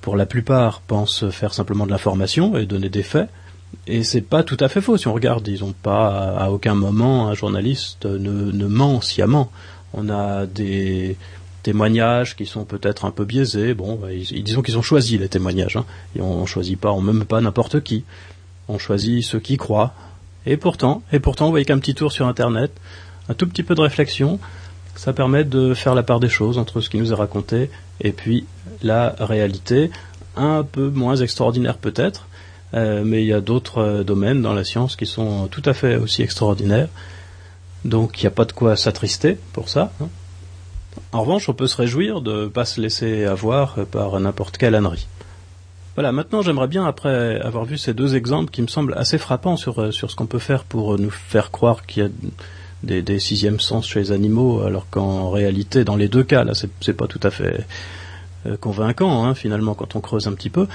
pour 0.00 0.16
la 0.16 0.26
plupart, 0.26 0.80
pensent 0.80 1.30
faire 1.30 1.54
simplement 1.54 1.86
de 1.86 1.90
l'information 1.90 2.58
et 2.58 2.66
donner 2.66 2.90
des 2.90 3.02
faits, 3.02 3.30
et 3.86 4.02
c'est 4.02 4.20
pas 4.20 4.42
tout 4.42 4.56
à 4.60 4.68
fait 4.68 4.80
faux 4.80 4.96
si 4.96 5.08
on 5.08 5.14
regarde. 5.14 5.46
Ils 5.48 5.64
ont 5.64 5.72
pas 5.72 6.36
à 6.36 6.50
aucun 6.50 6.74
moment 6.74 7.28
un 7.28 7.34
journaliste 7.34 8.06
ne, 8.06 8.66
ment 8.66 9.00
sciemment. 9.00 9.50
On 9.92 10.08
a 10.10 10.46
des 10.46 11.16
témoignages 11.62 12.36
qui 12.36 12.46
sont 12.46 12.64
peut-être 12.64 13.04
un 13.04 13.10
peu 13.10 13.24
biaisés. 13.24 13.74
Bon, 13.74 13.96
bah, 13.96 14.12
ils, 14.12 14.42
disons 14.42 14.62
qu'ils 14.62 14.78
ont 14.78 14.82
choisi 14.82 15.18
les 15.18 15.28
témoignages. 15.28 15.76
Hein. 15.76 15.84
Et 16.16 16.20
on, 16.20 16.42
on 16.42 16.46
choisit 16.46 16.78
pas, 16.78 16.92
on 16.92 17.00
même 17.00 17.24
pas 17.24 17.40
n'importe 17.40 17.82
qui. 17.82 18.04
On 18.68 18.78
choisit 18.78 19.22
ceux 19.22 19.40
qui 19.40 19.56
croient. 19.56 19.94
Et 20.46 20.56
pourtant, 20.56 21.02
et 21.12 21.20
pourtant, 21.20 21.46
vous 21.46 21.52
voyez 21.52 21.64
qu'un 21.64 21.78
petit 21.78 21.94
tour 21.94 22.12
sur 22.12 22.26
Internet, 22.26 22.72
un 23.28 23.34
tout 23.34 23.46
petit 23.46 23.62
peu 23.62 23.74
de 23.74 23.80
réflexion, 23.80 24.38
ça 24.96 25.12
permet 25.12 25.44
de 25.44 25.74
faire 25.74 25.94
la 25.94 26.02
part 26.02 26.20
des 26.20 26.28
choses 26.28 26.58
entre 26.58 26.80
ce 26.80 26.90
qui 26.90 26.98
nous 26.98 27.12
est 27.12 27.16
raconté 27.16 27.70
et 28.00 28.12
puis 28.12 28.46
la 28.82 29.14
réalité, 29.18 29.90
un 30.36 30.62
peu 30.62 30.88
moins 30.88 31.16
extraordinaire 31.16 31.78
peut-être, 31.78 32.26
euh, 32.74 33.02
mais 33.04 33.22
il 33.22 33.26
y 33.26 33.32
a 33.32 33.40
d'autres 33.40 33.78
euh, 33.78 34.04
domaines 34.04 34.42
dans 34.42 34.52
la 34.52 34.64
science 34.64 34.96
qui 34.96 35.06
sont 35.06 35.46
tout 35.48 35.62
à 35.64 35.74
fait 35.74 35.96
aussi 35.96 36.22
extraordinaires. 36.22 36.88
Donc 37.84 38.20
il 38.20 38.24
n'y 38.24 38.28
a 38.28 38.32
pas 38.32 38.44
de 38.44 38.52
quoi 38.52 38.76
s'attrister 38.76 39.38
pour 39.52 39.68
ça. 39.68 39.92
Hein. 40.00 40.08
En 41.12 41.22
revanche, 41.22 41.48
on 41.48 41.54
peut 41.54 41.66
se 41.66 41.76
réjouir 41.76 42.20
de 42.20 42.44
ne 42.44 42.48
pas 42.48 42.64
se 42.64 42.80
laisser 42.80 43.24
avoir 43.24 43.74
par 43.86 44.18
n'importe 44.20 44.58
quelle 44.58 44.74
ânerie. 44.74 45.06
Voilà, 45.94 46.10
maintenant 46.10 46.42
j'aimerais 46.42 46.66
bien, 46.66 46.84
après 46.84 47.40
avoir 47.40 47.64
vu 47.64 47.78
ces 47.78 47.94
deux 47.94 48.16
exemples 48.16 48.50
qui 48.50 48.62
me 48.62 48.66
semblent 48.66 48.94
assez 48.96 49.16
frappants 49.16 49.56
sur, 49.56 49.80
euh, 49.80 49.90
sur 49.92 50.10
ce 50.10 50.16
qu'on 50.16 50.26
peut 50.26 50.40
faire 50.40 50.64
pour 50.64 50.98
nous 50.98 51.10
faire 51.10 51.52
croire 51.52 51.86
qu'il 51.86 52.02
y 52.02 52.06
a 52.06 52.10
des, 52.82 53.00
des, 53.00 53.20
sixièmes 53.20 53.60
sens 53.60 53.86
chez 53.86 54.00
les 54.00 54.12
animaux, 54.12 54.62
alors 54.62 54.86
qu'en 54.90 55.30
réalité, 55.30 55.84
dans 55.84 55.96
les 55.96 56.08
deux 56.08 56.24
cas, 56.24 56.42
là, 56.42 56.52
c'est 56.54 56.92
pas 56.92 57.06
tout 57.06 57.20
à 57.22 57.30
fait 57.30 57.64
euh, 58.46 58.56
convaincant, 58.56 59.24
hein, 59.24 59.34
finalement, 59.34 59.74
quand 59.74 59.94
on 59.94 60.00
creuse 60.00 60.26
un 60.26 60.32
petit 60.32 60.50
peu. 60.50 60.66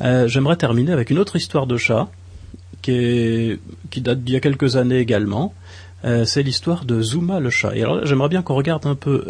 Euh, 0.00 0.26
j'aimerais 0.26 0.56
terminer 0.56 0.92
avec 0.92 1.10
une 1.10 1.18
autre 1.18 1.36
histoire 1.36 1.66
de 1.66 1.76
chat, 1.76 2.08
qui, 2.80 2.92
est, 2.92 3.60
qui 3.90 4.00
date 4.00 4.24
d'il 4.24 4.32
y 4.32 4.36
a 4.36 4.40
quelques 4.40 4.76
années 4.76 4.98
également. 4.98 5.54
c'est 6.24 6.42
l'histoire 6.42 6.84
de 6.84 7.00
Zuma 7.00 7.38
le 7.38 7.50
chat. 7.50 7.76
Et 7.76 7.82
alors 7.82 8.04
j'aimerais 8.04 8.28
bien 8.28 8.42
qu'on 8.42 8.56
regarde 8.56 8.86
un 8.86 8.96
peu 8.96 9.24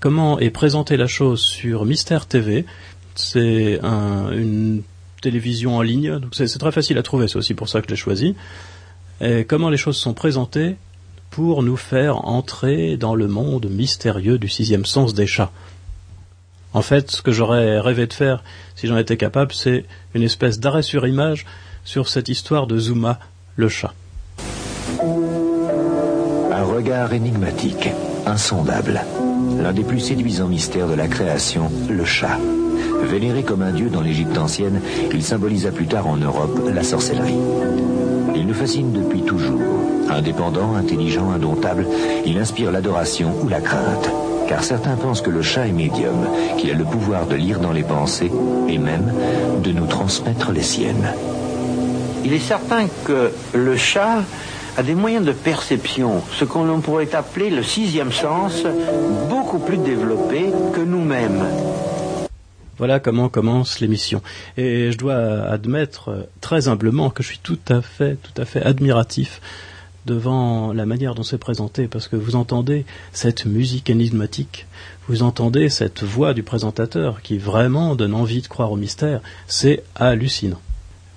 comment 0.00 0.38
est 0.38 0.50
présentée 0.50 0.96
la 0.96 1.06
chose 1.06 1.40
sur 1.40 1.84
Mystère 1.86 2.26
TV 2.26 2.66
c'est 3.14 3.80
une 3.82 4.82
télévision 5.20 5.76
en 5.76 5.82
ligne, 5.82 6.18
donc 6.18 6.34
c'est 6.34 6.46
très 6.58 6.72
facile 6.72 6.98
à 6.98 7.02
trouver, 7.02 7.28
c'est 7.28 7.36
aussi 7.36 7.54
pour 7.54 7.68
ça 7.68 7.80
que 7.80 7.86
je 7.86 7.92
l'ai 7.92 7.96
choisi. 7.96 8.34
Et 9.20 9.44
comment 9.44 9.70
les 9.70 9.76
choses 9.76 9.96
sont 9.96 10.14
présentées 10.14 10.76
pour 11.30 11.62
nous 11.62 11.76
faire 11.76 12.26
entrer 12.26 12.96
dans 12.96 13.14
le 13.14 13.26
monde 13.26 13.66
mystérieux 13.70 14.38
du 14.38 14.48
sixième 14.48 14.84
sens 14.84 15.14
des 15.14 15.26
chats. 15.26 15.50
En 16.74 16.82
fait, 16.82 17.10
ce 17.10 17.22
que 17.22 17.32
j'aurais 17.32 17.80
rêvé 17.80 18.06
de 18.06 18.12
faire, 18.12 18.42
si 18.76 18.86
j'en 18.86 18.96
étais 18.96 19.16
capable, 19.16 19.52
c'est 19.52 19.84
une 20.14 20.22
espèce 20.22 20.58
d'arrêt 20.58 20.82
sur 20.82 21.06
image 21.06 21.46
sur 21.84 22.08
cette 22.08 22.28
histoire 22.28 22.66
de 22.66 22.78
Zuma, 22.78 23.18
le 23.56 23.68
chat. 23.68 23.94
Un 25.00 26.64
regard 26.64 27.12
énigmatique, 27.12 27.90
insondable. 28.26 29.00
L'un 29.58 29.72
des 29.72 29.84
plus 29.84 30.00
séduisants 30.00 30.48
mystères 30.48 30.88
de 30.88 30.94
la 30.94 31.08
création, 31.08 31.70
le 31.88 32.04
chat. 32.04 32.38
Vénéré 33.02 33.42
comme 33.42 33.62
un 33.62 33.72
dieu 33.72 33.88
dans 33.88 34.00
l'Égypte 34.00 34.38
ancienne, 34.38 34.80
il 35.12 35.22
symbolisa 35.22 35.70
plus 35.70 35.86
tard 35.86 36.06
en 36.06 36.16
Europe 36.16 36.60
la 36.72 36.82
sorcellerie. 36.82 37.38
Il 38.34 38.46
nous 38.46 38.54
fascine 38.54 38.92
depuis 38.92 39.22
toujours. 39.22 39.60
Indépendant, 40.10 40.74
intelligent, 40.74 41.30
indomptable, 41.30 41.86
il 42.24 42.38
inspire 42.38 42.70
l'adoration 42.70 43.34
ou 43.42 43.48
la 43.48 43.60
crainte. 43.60 44.10
Car 44.48 44.64
certains 44.64 44.96
pensent 44.96 45.22
que 45.22 45.30
le 45.30 45.42
chat 45.42 45.66
est 45.66 45.72
médium, 45.72 46.26
qu'il 46.58 46.70
a 46.70 46.74
le 46.74 46.84
pouvoir 46.84 47.26
de 47.26 47.34
lire 47.34 47.60
dans 47.60 47.72
les 47.72 47.84
pensées 47.84 48.30
et 48.68 48.78
même 48.78 49.12
de 49.62 49.72
nous 49.72 49.86
transmettre 49.86 50.52
les 50.52 50.62
siennes. 50.62 51.12
Il 52.24 52.32
est 52.32 52.38
certain 52.38 52.86
que 53.04 53.30
le 53.54 53.76
chat 53.76 54.22
a 54.76 54.82
des 54.82 54.94
moyens 54.94 55.24
de 55.24 55.32
perception, 55.32 56.22
ce 56.32 56.44
qu'on 56.44 56.80
pourrait 56.80 57.14
appeler 57.14 57.50
le 57.50 57.62
sixième 57.62 58.12
sens, 58.12 58.64
beaucoup 59.28 59.58
plus 59.58 59.76
développé 59.76 60.52
que 60.72 60.80
nous-mêmes. 60.80 61.44
Voilà 62.82 62.98
comment 62.98 63.28
commence 63.28 63.78
l'émission. 63.78 64.22
Et 64.56 64.90
je 64.90 64.98
dois 64.98 65.14
admettre 65.14 66.08
euh, 66.08 66.22
très 66.40 66.66
humblement 66.66 67.10
que 67.10 67.22
je 67.22 67.28
suis 67.28 67.38
tout 67.40 67.60
à 67.68 67.80
fait, 67.80 68.16
tout 68.16 68.42
à 68.42 68.44
fait 68.44 68.60
admiratif 68.60 69.40
devant 70.04 70.72
la 70.72 70.84
manière 70.84 71.14
dont 71.14 71.22
c'est 71.22 71.38
présenté, 71.38 71.86
parce 71.86 72.08
que 72.08 72.16
vous 72.16 72.34
entendez 72.34 72.84
cette 73.12 73.46
musique 73.46 73.88
énigmatique, 73.88 74.66
vous 75.06 75.22
entendez 75.22 75.68
cette 75.68 76.02
voix 76.02 76.34
du 76.34 76.42
présentateur 76.42 77.22
qui 77.22 77.38
vraiment 77.38 77.94
donne 77.94 78.14
envie 78.14 78.42
de 78.42 78.48
croire 78.48 78.72
au 78.72 78.76
mystère, 78.76 79.20
c'est 79.46 79.84
hallucinant. 79.94 80.60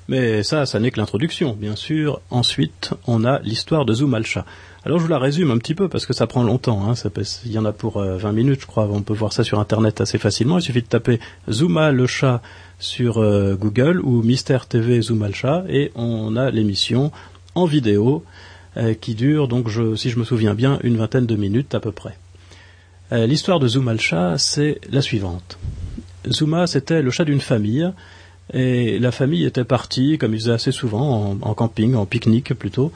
Mais 0.08 0.44
ça, 0.44 0.68
ça 0.68 0.80
n'est 0.80 0.92
que 0.92 1.00
l'introduction, 1.00 1.58
bien 1.60 1.76
sûr. 1.76 2.22
Ensuite, 2.30 2.92
on 3.08 3.26
a 3.26 3.40
l'histoire 3.40 3.86
de 3.86 3.94
Zoumalcha. 3.96 4.46
Alors 4.86 5.00
je 5.00 5.04
vous 5.04 5.10
la 5.10 5.18
résume 5.18 5.50
un 5.50 5.58
petit 5.58 5.74
peu 5.74 5.90
parce 5.90 6.06
que 6.06 6.14
ça 6.14 6.28
prend 6.28 6.44
longtemps. 6.44 6.88
Hein. 6.88 6.94
il 7.46 7.52
y 7.52 7.58
en 7.58 7.66
a 7.66 7.72
pour 7.72 8.00
20 8.00 8.24
euh, 8.24 8.32
minutes, 8.32 8.62
je 8.62 8.68
crois. 8.68 8.88
On 8.92 9.02
peut 9.02 9.16
voir 9.16 9.34
ça 9.34 9.44
sur 9.44 9.60
Internet 9.60 10.00
assez 10.00 10.20
facilement. 10.20 10.60
Il 10.60 10.62
suffit 10.62 10.84
de 10.84 10.88
taper 10.88 11.20
Zuma 11.50 11.92
le 11.92 12.06
chat 12.06 12.44
sur 12.78 13.18
euh, 13.18 13.56
Google 13.56 14.00
ou 14.00 14.22
Mystère 14.22 14.68
TV 14.68 15.02
Zuma 15.02 15.28
le 15.28 15.34
chat 15.34 15.66
et 15.70 15.92
on 15.96 16.36
a 16.36 16.52
l'émission 16.52 17.12
en 17.56 17.66
vidéo 17.66 18.24
euh, 18.78 18.94
qui 18.94 19.16
dure 19.16 19.48
donc, 19.48 19.70
si 19.96 20.12
je 20.12 20.20
me 20.20 20.24
souviens 20.24 20.54
bien, 20.54 20.78
une 20.84 20.98
vingtaine 20.98 21.26
de 21.26 21.36
minutes 21.36 21.74
à 21.74 21.80
peu 21.80 21.92
près. 21.92 22.16
L'histoire 23.12 23.60
de 23.60 23.68
Zuma 23.68 23.94
le 23.94 24.00
chat, 24.00 24.38
c'est 24.38 24.82
la 24.92 25.02
suivante. 25.02 25.58
Zuma, 26.30 26.68
c'était 26.68 27.02
le 27.02 27.12
chat 27.12 27.24
d'une 27.24 27.40
famille. 27.40 27.92
Et 28.52 29.00
la 29.00 29.12
famille 29.12 29.46
était 29.46 29.64
partie, 29.64 30.18
comme 30.18 30.34
ils 30.34 30.40
faisaient 30.40 30.52
assez 30.52 30.72
souvent, 30.72 31.38
en 31.40 31.54
camping, 31.54 31.96
en 31.96 32.06
pique-nique 32.06 32.54
plutôt, 32.56 32.92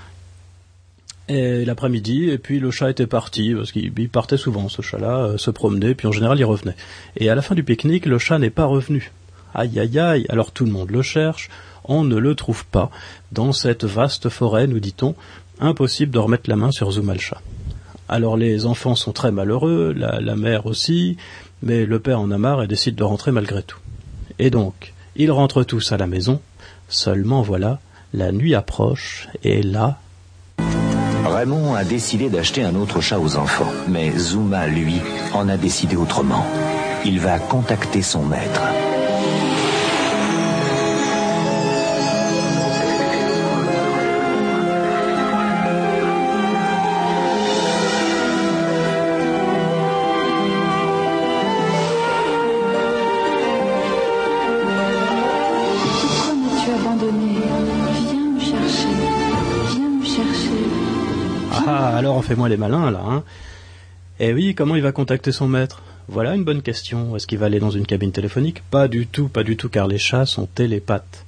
et 1.29 1.63
l'après-midi, 1.63 2.29
et 2.29 2.37
puis 2.39 2.59
le 2.59 2.71
chat 2.71 2.89
était 2.89 3.07
parti, 3.07 3.53
parce 3.53 3.71
qu'il 3.71 4.09
partait 4.09 4.35
souvent, 4.35 4.67
ce 4.67 4.81
chat-là, 4.81 5.17
euh, 5.19 5.37
se 5.37 5.51
promenait, 5.51 5.93
puis 5.93 6.07
en 6.07 6.11
général 6.11 6.39
il 6.39 6.43
revenait. 6.45 6.75
Et 7.15 7.29
à 7.29 7.35
la 7.35 7.41
fin 7.41 7.55
du 7.55 7.63
pique-nique, 7.63 8.07
le 8.07 8.17
chat 8.17 8.39
n'est 8.39 8.49
pas 8.49 8.65
revenu. 8.65 9.11
Aïe 9.53 9.79
aïe 9.79 9.99
aïe, 9.99 10.25
alors 10.29 10.51
tout 10.51 10.65
le 10.65 10.71
monde 10.71 10.91
le 10.91 11.01
cherche, 11.03 11.49
on 11.85 12.03
ne 12.03 12.17
le 12.17 12.35
trouve 12.35 12.65
pas. 12.65 12.89
Dans 13.31 13.53
cette 13.53 13.85
vaste 13.85 14.29
forêt, 14.29 14.67
nous 14.67 14.79
dit-on, 14.79 15.15
impossible 15.59 16.11
de 16.11 16.19
remettre 16.19 16.49
la 16.49 16.55
main 16.55 16.71
sur 16.71 16.91
Zuma 16.91 17.15
chat. 17.17 17.41
Alors 18.07 18.35
les 18.35 18.65
enfants 18.65 18.95
sont 18.95 19.11
très 19.11 19.31
malheureux, 19.31 19.93
la, 19.95 20.19
la 20.19 20.35
mère 20.35 20.65
aussi, 20.65 21.15
mais 21.61 21.85
le 21.85 21.99
père 21.99 22.19
en 22.19 22.31
a 22.31 22.37
marre 22.39 22.63
et 22.63 22.67
décide 22.67 22.95
de 22.95 23.03
rentrer 23.03 23.31
malgré 23.31 23.61
tout. 23.61 23.79
Et 24.39 24.49
donc, 24.49 24.93
ils 25.15 25.31
rentrent 25.31 25.63
tous 25.63 25.91
à 25.91 25.97
la 25.97 26.07
maison, 26.07 26.41
seulement 26.87 27.43
voilà, 27.43 27.79
la 28.13 28.31
nuit 28.31 28.55
approche, 28.55 29.27
et 29.43 29.61
là... 29.61 29.99
Raymond 31.25 31.75
a 31.75 31.83
décidé 31.83 32.29
d'acheter 32.29 32.63
un 32.63 32.75
autre 32.75 33.01
chat 33.01 33.19
aux 33.19 33.35
enfants, 33.35 33.71
mais 33.87 34.11
Zuma, 34.17 34.67
lui, 34.67 35.01
en 35.33 35.49
a 35.49 35.57
décidé 35.57 35.95
autrement. 35.95 36.45
Il 37.05 37.19
va 37.19 37.39
contacter 37.39 38.01
son 38.01 38.23
maître. 38.23 38.61
On 62.19 62.21
fait 62.21 62.35
moins 62.35 62.49
les 62.49 62.57
malins 62.57 62.91
là, 62.91 63.01
hein. 63.05 63.23
Eh 64.19 64.33
oui, 64.33 64.53
comment 64.53 64.75
il 64.75 64.81
va 64.81 64.91
contacter 64.91 65.31
son 65.31 65.47
maître? 65.47 65.81
Voilà 66.09 66.35
une 66.35 66.43
bonne 66.43 66.61
question. 66.61 67.15
Est-ce 67.15 67.25
qu'il 67.25 67.37
va 67.37 67.45
aller 67.45 67.59
dans 67.59 67.69
une 67.69 67.85
cabine 67.85 68.11
téléphonique? 68.11 68.61
Pas 68.69 68.89
du 68.89 69.07
tout, 69.07 69.29
pas 69.29 69.43
du 69.43 69.55
tout, 69.55 69.69
car 69.69 69.87
les 69.87 69.97
chats 69.97 70.25
sont 70.25 70.45
télépathes. 70.45 71.25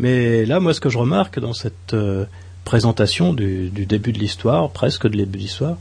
Mais 0.00 0.44
là, 0.44 0.58
moi, 0.58 0.74
ce 0.74 0.80
que 0.80 0.88
je 0.88 0.98
remarque 0.98 1.38
dans 1.38 1.52
cette 1.52 1.94
euh, 1.94 2.24
présentation 2.64 3.34
du, 3.34 3.68
début 3.70 4.12
de 4.12 4.18
l'histoire, 4.18 4.70
presque 4.70 5.06
de 5.06 5.16
début 5.16 5.38
de 5.38 5.42
l'histoire, 5.42 5.76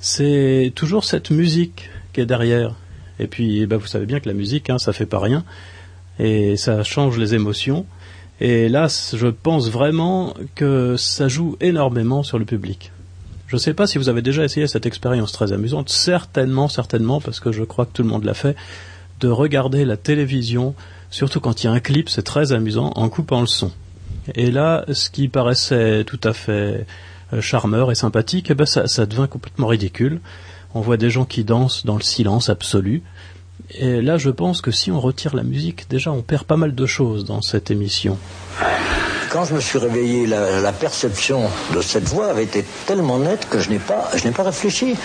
c'est 0.00 0.72
toujours 0.74 1.04
cette 1.04 1.30
musique 1.30 1.90
qui 2.12 2.22
est 2.22 2.26
derrière. 2.26 2.74
Et 3.20 3.28
puis, 3.28 3.60
eh 3.60 3.66
ben, 3.66 3.76
vous 3.76 3.86
savez 3.86 4.06
bien 4.06 4.18
que 4.18 4.28
la 4.28 4.34
musique, 4.34 4.70
hein, 4.70 4.78
ça 4.78 4.92
fait 4.92 5.06
pas 5.06 5.20
rien, 5.20 5.44
et 6.18 6.56
ça 6.56 6.82
change 6.82 7.18
les 7.18 7.34
émotions. 7.34 7.86
Et 8.40 8.68
là, 8.68 8.88
je 8.88 9.26
pense 9.28 9.70
vraiment 9.70 10.34
que 10.54 10.96
ça 10.96 11.28
joue 11.28 11.56
énormément 11.60 12.22
sur 12.22 12.38
le 12.38 12.44
public. 12.44 12.90
Je 13.48 13.56
ne 13.56 13.58
sais 13.58 13.72
pas 13.72 13.86
si 13.86 13.96
vous 13.96 14.10
avez 14.10 14.20
déjà 14.20 14.44
essayé 14.44 14.66
cette 14.66 14.84
expérience 14.84 15.32
très 15.32 15.54
amusante, 15.54 15.88
certainement, 15.88 16.68
certainement, 16.68 17.18
parce 17.18 17.40
que 17.40 17.50
je 17.50 17.64
crois 17.64 17.86
que 17.86 17.92
tout 17.92 18.02
le 18.02 18.08
monde 18.08 18.24
l'a 18.24 18.34
fait, 18.34 18.54
de 19.20 19.28
regarder 19.28 19.86
la 19.86 19.96
télévision, 19.96 20.74
surtout 21.10 21.40
quand 21.40 21.64
il 21.64 21.66
y 21.66 21.70
a 21.70 21.72
un 21.72 21.80
clip, 21.80 22.10
c'est 22.10 22.22
très 22.22 22.52
amusant, 22.52 22.92
en 22.94 23.08
coupant 23.08 23.40
le 23.40 23.46
son. 23.46 23.72
Et 24.34 24.50
là, 24.50 24.84
ce 24.92 25.08
qui 25.08 25.28
paraissait 25.28 26.04
tout 26.04 26.20
à 26.24 26.34
fait 26.34 26.86
euh, 27.32 27.40
charmeur 27.40 27.90
et 27.90 27.94
sympathique, 27.94 28.50
eh 28.50 28.54
ben 28.54 28.66
ça, 28.66 28.86
ça 28.86 29.06
complètement 29.06 29.68
ridicule. 29.68 30.20
On 30.74 30.82
voit 30.82 30.98
des 30.98 31.08
gens 31.08 31.24
qui 31.24 31.42
dansent 31.42 31.86
dans 31.86 31.96
le 31.96 32.02
silence 32.02 32.50
absolu. 32.50 33.02
Et 33.70 34.02
là, 34.02 34.18
je 34.18 34.28
pense 34.28 34.60
que 34.60 34.70
si 34.70 34.90
on 34.90 35.00
retire 35.00 35.34
la 35.34 35.42
musique, 35.42 35.88
déjà, 35.88 36.12
on 36.12 36.20
perd 36.20 36.44
pas 36.44 36.58
mal 36.58 36.74
de 36.74 36.86
choses 36.86 37.24
dans 37.24 37.40
cette 37.40 37.70
émission. 37.70 38.18
Quand 39.30 39.44
je 39.44 39.54
me 39.54 39.60
suis 39.60 39.78
réveillé, 39.78 40.26
la, 40.26 40.60
la 40.60 40.72
perception 40.72 41.42
de 41.74 41.82
cette 41.82 42.08
voix 42.08 42.28
avait 42.28 42.44
été 42.44 42.64
tellement 42.86 43.18
nette 43.18 43.46
que 43.50 43.58
je 43.58 43.68
n'ai 43.68 43.78
pas, 43.78 44.08
je 44.16 44.24
n'ai 44.24 44.30
pas 44.30 44.42
réfléchi. 44.44 44.96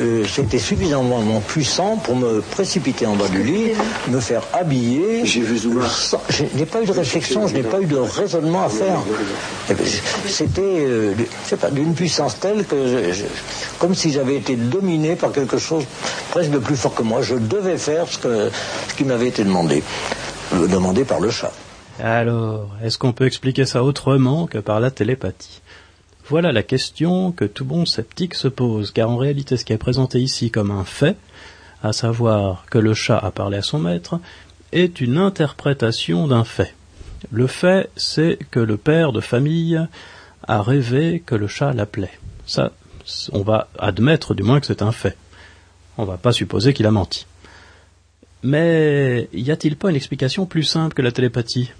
Euh, 0.00 0.24
C'était 0.32 0.58
suffisamment 0.60 1.20
puissant 1.40 1.96
pour 1.96 2.14
me 2.14 2.40
précipiter 2.42 3.06
en 3.06 3.16
bas 3.16 3.26
du 3.28 3.42
lit, 3.42 3.72
me 4.08 4.20
faire 4.20 4.42
habiller. 4.52 5.26
J'ai 5.26 5.40
vu 5.40 5.58
Je 5.58 6.44
n'ai 6.56 6.66
pas 6.66 6.80
eu 6.82 6.86
de 6.86 6.92
réflexion, 6.92 7.48
je 7.48 7.54
n'ai 7.54 7.62
pas 7.64 7.80
eu 7.80 7.86
de 7.86 7.96
raisonnement 7.96 8.64
à 8.64 8.68
faire. 8.68 9.00
C'était, 10.28 10.60
euh, 10.62 11.14
pas, 11.60 11.70
d'une 11.70 11.94
puissance 11.94 12.38
telle 12.38 12.64
que, 12.64 12.76
je- 12.86 13.12
je- 13.12 13.24
comme 13.78 13.94
si 13.94 14.12
j'avais 14.12 14.36
été 14.36 14.54
dominé 14.54 15.16
par 15.16 15.32
quelque 15.32 15.58
chose 15.58 15.84
presque 16.30 16.50
de 16.50 16.58
plus 16.58 16.76
fort 16.76 16.94
que 16.94 17.02
moi. 17.02 17.20
Je 17.22 17.34
devais 17.34 17.78
faire 17.78 18.06
ce, 18.08 18.18
que, 18.18 18.50
ce 18.90 18.94
qui 18.94 19.04
m'avait 19.04 19.28
été 19.28 19.42
demandé, 19.44 19.82
euh, 20.54 20.66
demandé 20.68 21.04
par 21.04 21.18
le 21.20 21.30
chat. 21.30 21.52
Alors, 22.04 22.74
est-ce 22.82 22.98
qu'on 22.98 23.12
peut 23.12 23.26
expliquer 23.26 23.64
ça 23.64 23.84
autrement 23.84 24.48
que 24.48 24.58
par 24.58 24.80
la 24.80 24.90
télépathie? 24.90 25.60
Voilà 26.26 26.50
la 26.50 26.64
question 26.64 27.30
que 27.30 27.44
tout 27.44 27.64
bon 27.64 27.86
sceptique 27.86 28.34
se 28.34 28.48
pose, 28.48 28.90
car 28.90 29.08
en 29.08 29.16
réalité 29.16 29.56
ce 29.56 29.64
qui 29.64 29.72
est 29.72 29.78
présenté 29.78 30.20
ici 30.20 30.50
comme 30.50 30.72
un 30.72 30.82
fait, 30.82 31.16
à 31.80 31.92
savoir 31.92 32.64
que 32.68 32.78
le 32.78 32.92
chat 32.92 33.18
a 33.18 33.30
parlé 33.30 33.58
à 33.58 33.62
son 33.62 33.78
maître, 33.78 34.18
est 34.72 35.00
une 35.00 35.16
interprétation 35.16 36.26
d'un 36.26 36.42
fait. 36.42 36.74
Le 37.30 37.46
fait, 37.46 37.88
c'est 37.94 38.36
que 38.50 38.58
le 38.58 38.76
père 38.76 39.12
de 39.12 39.20
famille 39.20 39.80
a 40.48 40.60
rêvé 40.60 41.22
que 41.24 41.36
le 41.36 41.46
chat 41.46 41.72
l'appelait. 41.72 42.18
Ça, 42.46 42.72
on 43.30 43.42
va 43.42 43.68
admettre 43.78 44.34
du 44.34 44.42
moins 44.42 44.58
que 44.58 44.66
c'est 44.66 44.82
un 44.82 44.90
fait. 44.90 45.16
On 45.98 46.04
va 46.04 46.16
pas 46.16 46.32
supposer 46.32 46.74
qu'il 46.74 46.86
a 46.86 46.90
menti. 46.90 47.26
Mais 48.42 49.28
y 49.32 49.52
a-t-il 49.52 49.76
pas 49.76 49.90
une 49.90 49.94
explication 49.94 50.46
plus 50.46 50.64
simple 50.64 50.94
que 50.94 51.02
la 51.02 51.12
télépathie? 51.12 51.70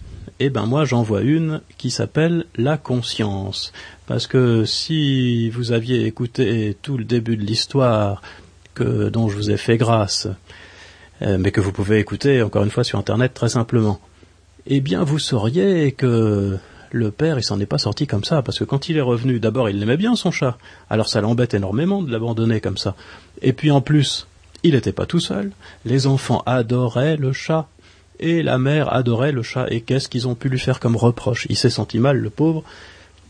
Eh 0.40 0.50
ben 0.50 0.66
moi 0.66 0.84
j'en 0.84 1.02
vois 1.02 1.22
une 1.22 1.60
qui 1.78 1.90
s'appelle 1.90 2.46
la 2.56 2.76
conscience. 2.76 3.72
Parce 4.06 4.26
que 4.26 4.64
si 4.64 5.50
vous 5.50 5.72
aviez 5.72 6.06
écouté 6.06 6.76
tout 6.82 6.98
le 6.98 7.04
début 7.04 7.36
de 7.36 7.44
l'histoire 7.44 8.22
que 8.74 9.08
dont 9.08 9.28
je 9.28 9.36
vous 9.36 9.50
ai 9.50 9.56
fait 9.56 9.76
grâce, 9.76 10.28
euh, 11.22 11.38
mais 11.38 11.50
que 11.52 11.60
vous 11.60 11.72
pouvez 11.72 11.98
écouter 11.98 12.42
encore 12.42 12.64
une 12.64 12.70
fois 12.70 12.84
sur 12.84 12.98
internet 12.98 13.34
très 13.34 13.50
simplement, 13.50 14.00
eh 14.66 14.80
bien 14.80 15.04
vous 15.04 15.18
sauriez 15.18 15.92
que 15.92 16.58
le 16.90 17.10
père 17.10 17.38
il 17.38 17.42
s'en 17.42 17.60
est 17.60 17.66
pas 17.66 17.78
sorti 17.78 18.06
comme 18.06 18.24
ça, 18.24 18.42
parce 18.42 18.58
que 18.58 18.64
quand 18.64 18.88
il 18.88 18.96
est 18.96 19.02
revenu, 19.02 19.40
d'abord 19.40 19.68
il 19.68 19.78
l'aimait 19.78 19.96
bien 19.96 20.14
son 20.14 20.30
chat, 20.30 20.58
alors 20.90 21.08
ça 21.08 21.20
l'embête 21.20 21.54
énormément 21.54 22.02
de 22.02 22.10
l'abandonner 22.10 22.60
comme 22.60 22.76
ça. 22.76 22.94
Et 23.40 23.52
puis 23.52 23.70
en 23.70 23.80
plus, 23.80 24.26
il 24.62 24.74
n'était 24.74 24.92
pas 24.92 25.06
tout 25.06 25.20
seul, 25.20 25.52
les 25.84 26.06
enfants 26.06 26.42
adoraient 26.46 27.16
le 27.16 27.32
chat, 27.32 27.68
et 28.22 28.42
la 28.42 28.56
mère 28.56 28.92
adorait 28.94 29.32
le 29.32 29.42
chat, 29.42 29.66
et 29.70 29.82
qu'est-ce 29.82 30.08
qu'ils 30.08 30.28
ont 30.28 30.34
pu 30.34 30.48
lui 30.48 30.58
faire 30.58 30.80
comme 30.80 30.96
reproche? 30.96 31.46
Il 31.50 31.56
s'est 31.56 31.70
senti 31.70 31.98
mal, 31.98 32.16
le 32.16 32.30
pauvre, 32.30 32.62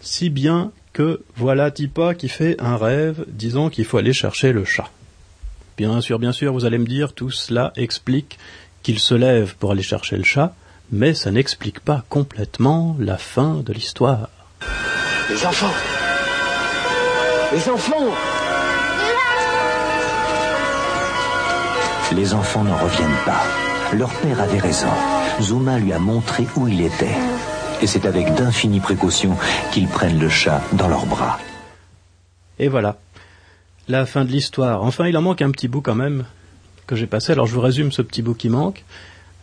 si 0.01 0.31
bien 0.31 0.71
que 0.93 1.23
voilà 1.37 1.71
Tipa 1.71 2.15
qui 2.15 2.29
fait 2.29 2.61
un 2.61 2.77
rêve 2.77 3.25
disant 3.29 3.71
qu'il 3.71 3.87
faut 3.87 3.97
aller 3.97 4.13
chercher 4.13 4.53
le 4.53 4.65
chat. 4.65 4.91
Bien 5.79 6.01
sûr, 6.03 6.19
bien 6.19 6.33
sûr, 6.33 6.53
vous 6.53 6.67
allez 6.67 6.79
me 6.79 6.87
dire, 6.87 7.15
tout 7.15 7.31
cela 7.31 7.73
explique 7.77 8.39
qu'il 8.83 8.99
se 8.99 9.15
lève 9.15 9.57
pour 9.59 9.73
aller 9.73 9.83
chercher 9.83 10.17
le 10.17 10.25
chat, 10.25 10.55
mais 10.91 11.15
ça 11.15 11.31
n'explique 11.31 11.81
pas 11.81 12.05
complètement 12.11 12.95
la 12.99 13.17
fin 13.17 13.63
de 13.65 13.73
l'histoire. 13.73 14.29
Les 15.31 15.47
enfants 15.47 15.73
Les 17.53 17.69
enfants 17.71 18.15
Les 22.15 22.35
enfants 22.35 22.63
n'en 22.63 22.77
reviennent 22.77 23.25
pas. 23.25 23.72
Leur 23.93 24.11
père 24.21 24.41
avait 24.41 24.59
raison. 24.59 24.89
Zuma 25.43 25.79
lui 25.79 25.93
a 25.93 25.99
montré 25.99 26.47
où 26.57 26.67
il 26.67 26.81
était. 26.81 27.15
Et 27.83 27.87
c'est 27.87 28.07
avec 28.07 28.35
d'infinies 28.35 28.81
précautions 28.81 29.37
qu'ils 29.71 29.87
prennent 29.87 30.19
le 30.19 30.31
chat 30.31 30.63
dans 30.73 30.89
leurs 30.89 31.05
bras. 31.05 31.39
Et 32.59 32.69
voilà. 32.69 32.97
La 33.89 34.07
fin 34.07 34.25
de 34.25 34.31
l'histoire. 34.31 34.83
Enfin, 34.83 35.09
il 35.09 35.17
en 35.19 35.21
manque 35.21 35.43
un 35.43 35.51
petit 35.51 35.69
bout 35.69 35.83
quand 35.83 35.95
même 35.95 36.25
que 36.87 36.97
j'ai 36.97 37.07
passé. 37.07 37.33
Alors 37.33 37.47
je 37.47 37.53
vous 37.53 37.61
résume 37.61 37.93
ce 37.93 38.01
petit 38.01 38.23
bout 38.23 38.35
qui 38.35 38.49
manque. 38.49 38.83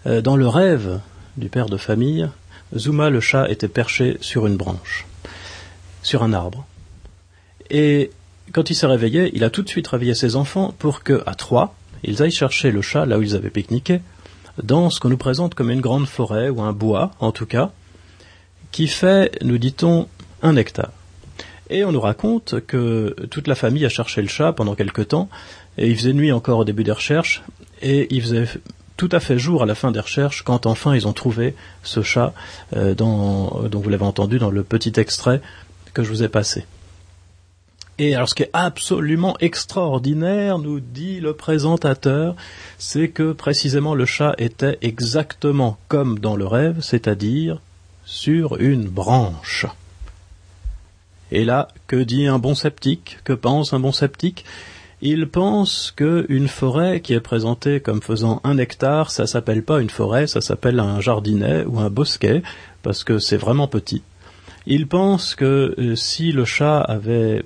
Euh, 0.08 0.22
dans 0.22 0.36
le 0.36 0.48
rêve 0.48 1.00
du 1.38 1.50
père 1.50 1.68
de 1.68 1.78
famille, 1.78 2.28
Zuma 2.76 3.12
le 3.12 3.20
chat 3.20 3.50
était 3.52 3.68
perché 3.68 4.18
sur 4.20 4.48
une 4.48 4.58
branche, 4.58 5.06
sur 6.02 6.24
un 6.24 6.34
arbre. 6.34 6.66
Et 7.70 8.10
quand 8.52 8.72
il 8.72 8.76
s'est 8.76 8.88
réveillé, 8.88 9.30
il 9.36 9.44
a 9.44 9.52
tout 9.52 9.62
de 9.62 9.70
suite 9.70 9.88
réveillé 9.88 10.16
ses 10.16 10.36
enfants 10.36 10.74
pour 10.80 11.04
que, 11.04 11.22
à 11.28 11.36
trois, 11.36 11.76
ils 12.04 12.24
aillent 12.24 12.32
chercher 12.32 12.72
le 12.72 12.82
chat 12.82 13.06
là 13.06 13.20
où 13.20 13.22
ils 13.22 13.36
avaient 13.36 13.52
pique-niqué, 13.52 14.02
dans 14.64 14.90
ce 14.90 15.00
qu'on 15.00 15.10
nous 15.10 15.18
présente 15.18 15.56
comme 15.56 15.70
une 15.70 15.82
grande 15.82 16.08
forêt, 16.08 16.50
ou 16.50 16.62
un 16.62 16.74
bois 16.74 17.12
en 17.20 17.32
tout 17.32 17.46
cas, 17.46 17.72
qui 18.72 18.88
fait, 18.88 19.38
nous 19.44 19.58
dit-on, 19.58 20.08
un 20.42 20.56
hectare. 20.56 20.92
Et 21.70 21.84
on 21.84 21.92
nous 21.92 22.02
raconte 22.02 22.62
que 22.66 23.16
toute 23.30 23.48
la 23.48 23.56
famille 23.56 23.86
a 23.86 23.90
cherché 23.90 24.22
le 24.22 24.28
chat 24.28 24.54
pendant 24.54 24.76
quelque 24.76 25.02
temps, 25.02 25.30
et 25.78 25.88
il 25.88 25.96
faisait 25.96 26.14
nuit 26.14 26.32
encore 26.32 26.60
au 26.60 26.66
début 26.66 26.84
des 26.84 26.92
recherches, 26.92 27.44
et 27.82 28.08
il 28.14 28.22
faisait 28.22 28.48
tout 28.98 29.10
à 29.12 29.20
fait 29.20 29.40
jour 29.40 29.64
à 29.64 29.66
la 29.66 29.76
fin 29.76 29.92
des 29.92 30.00
recherches 30.00 30.44
quand 30.44 30.66
enfin 30.66 30.94
ils 30.94 31.08
ont 31.08 31.14
trouvé 31.14 31.56
ce 31.84 32.02
chat 32.02 32.34
euh, 32.76 32.94
dont 32.94 33.70
vous 33.72 33.90
l'avez 33.90 34.04
entendu 34.04 34.40
dans 34.40 34.52
le 34.52 34.64
petit 34.64 34.92
extrait 34.98 35.42
que 35.94 36.04
je 36.04 36.10
vous 36.10 36.24
ai 36.24 36.28
passé. 36.28 36.66
Et 38.02 38.16
alors 38.16 38.30
ce 38.30 38.36
qui 38.36 38.44
est 38.44 38.50
absolument 38.54 39.36
extraordinaire, 39.42 40.58
nous 40.58 40.80
dit 40.80 41.20
le 41.20 41.34
présentateur, 41.34 42.34
c'est 42.78 43.10
que 43.10 43.34
précisément 43.34 43.94
le 43.94 44.06
chat 44.06 44.36
était 44.38 44.78
exactement 44.82 45.78
comme 45.90 46.18
dans 46.18 46.38
le 46.38 46.48
rêve, 46.48 46.80
c'est-à-dire 46.80 47.60
sur 48.06 48.56
une 48.56 48.88
branche. 48.88 49.66
Et 51.32 51.44
là, 51.44 51.68
que 51.88 51.98
dit 51.98 52.26
un 52.26 52.40
bon 52.40 52.56
sceptique? 52.56 53.20
Que 53.26 53.34
pense 53.34 53.74
un 53.74 53.82
bon 53.82 53.92
sceptique? 53.92 54.46
Il 55.02 55.28
pense 55.28 55.92
qu'une 55.92 56.48
forêt 56.48 57.02
qui 57.02 57.14
est 57.14 57.20
présentée 57.20 57.82
comme 57.82 58.02
faisant 58.02 58.40
un 58.46 58.58
hectare, 58.58 59.12
ça 59.12 59.28
s'appelle 59.28 59.64
pas 59.64 59.82
une 59.82 59.90
forêt, 59.90 60.26
ça 60.26 60.40
s'appelle 60.40 60.80
un 60.80 61.02
jardinet 61.02 61.66
ou 61.66 61.80
un 61.80 61.90
bosquet, 61.90 62.44
parce 62.82 63.04
que 63.04 63.20
c'est 63.20 63.38
vraiment 63.38 63.68
petit. 63.68 64.04
Il 64.66 64.88
pense 64.88 65.36
que 65.36 65.76
euh, 65.78 65.96
si 65.96 66.32
le 66.32 66.46
chat 66.46 66.80
avait 66.80 67.44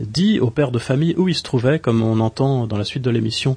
dit 0.00 0.40
au 0.40 0.50
père 0.50 0.70
de 0.70 0.78
famille 0.78 1.14
où 1.16 1.28
il 1.28 1.34
se 1.34 1.42
trouvait, 1.42 1.78
comme 1.78 2.02
on 2.02 2.20
entend 2.20 2.66
dans 2.66 2.76
la 2.78 2.84
suite 2.84 3.02
de 3.02 3.10
l'émission, 3.10 3.56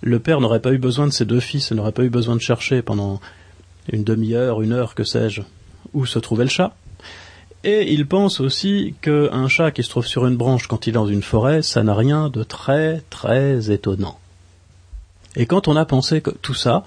le 0.00 0.18
père 0.18 0.40
n'aurait 0.40 0.60
pas 0.60 0.72
eu 0.72 0.78
besoin 0.78 1.06
de 1.06 1.12
ses 1.12 1.24
deux 1.24 1.40
fils 1.40 1.70
et 1.70 1.74
n'aurait 1.74 1.92
pas 1.92 2.04
eu 2.04 2.10
besoin 2.10 2.36
de 2.36 2.40
chercher 2.40 2.82
pendant 2.82 3.20
une 3.90 4.04
demi-heure, 4.04 4.62
une 4.62 4.72
heure, 4.72 4.94
que 4.94 5.04
sais-je, 5.04 5.42
où 5.92 6.06
se 6.06 6.18
trouvait 6.18 6.44
le 6.44 6.50
chat. 6.50 6.74
Et 7.64 7.92
il 7.92 8.06
pense 8.06 8.40
aussi 8.40 8.94
qu'un 9.02 9.46
chat 9.46 9.70
qui 9.70 9.84
se 9.84 9.88
trouve 9.88 10.06
sur 10.06 10.26
une 10.26 10.36
branche 10.36 10.66
quand 10.66 10.86
il 10.86 10.90
est 10.90 10.92
dans 10.92 11.06
une 11.06 11.22
forêt, 11.22 11.62
ça 11.62 11.84
n'a 11.84 11.94
rien 11.94 12.28
de 12.28 12.42
très 12.42 13.02
très 13.10 13.70
étonnant. 13.70 14.18
Et 15.36 15.46
quand 15.46 15.68
on 15.68 15.76
a 15.76 15.84
pensé 15.84 16.22
tout 16.42 16.54
ça, 16.54 16.84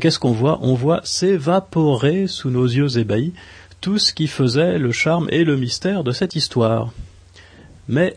qu'est-ce 0.00 0.18
qu'on 0.18 0.32
voit? 0.32 0.58
On 0.62 0.74
voit 0.74 1.00
s'évaporer 1.04 2.26
sous 2.26 2.50
nos 2.50 2.66
yeux 2.66 2.98
ébahis 2.98 3.32
tout 3.80 3.98
ce 3.98 4.12
qui 4.12 4.26
faisait 4.26 4.78
le 4.78 4.90
charme 4.90 5.28
et 5.30 5.44
le 5.44 5.56
mystère 5.56 6.02
de 6.02 6.10
cette 6.10 6.34
histoire. 6.34 6.90
Mais 7.86 8.16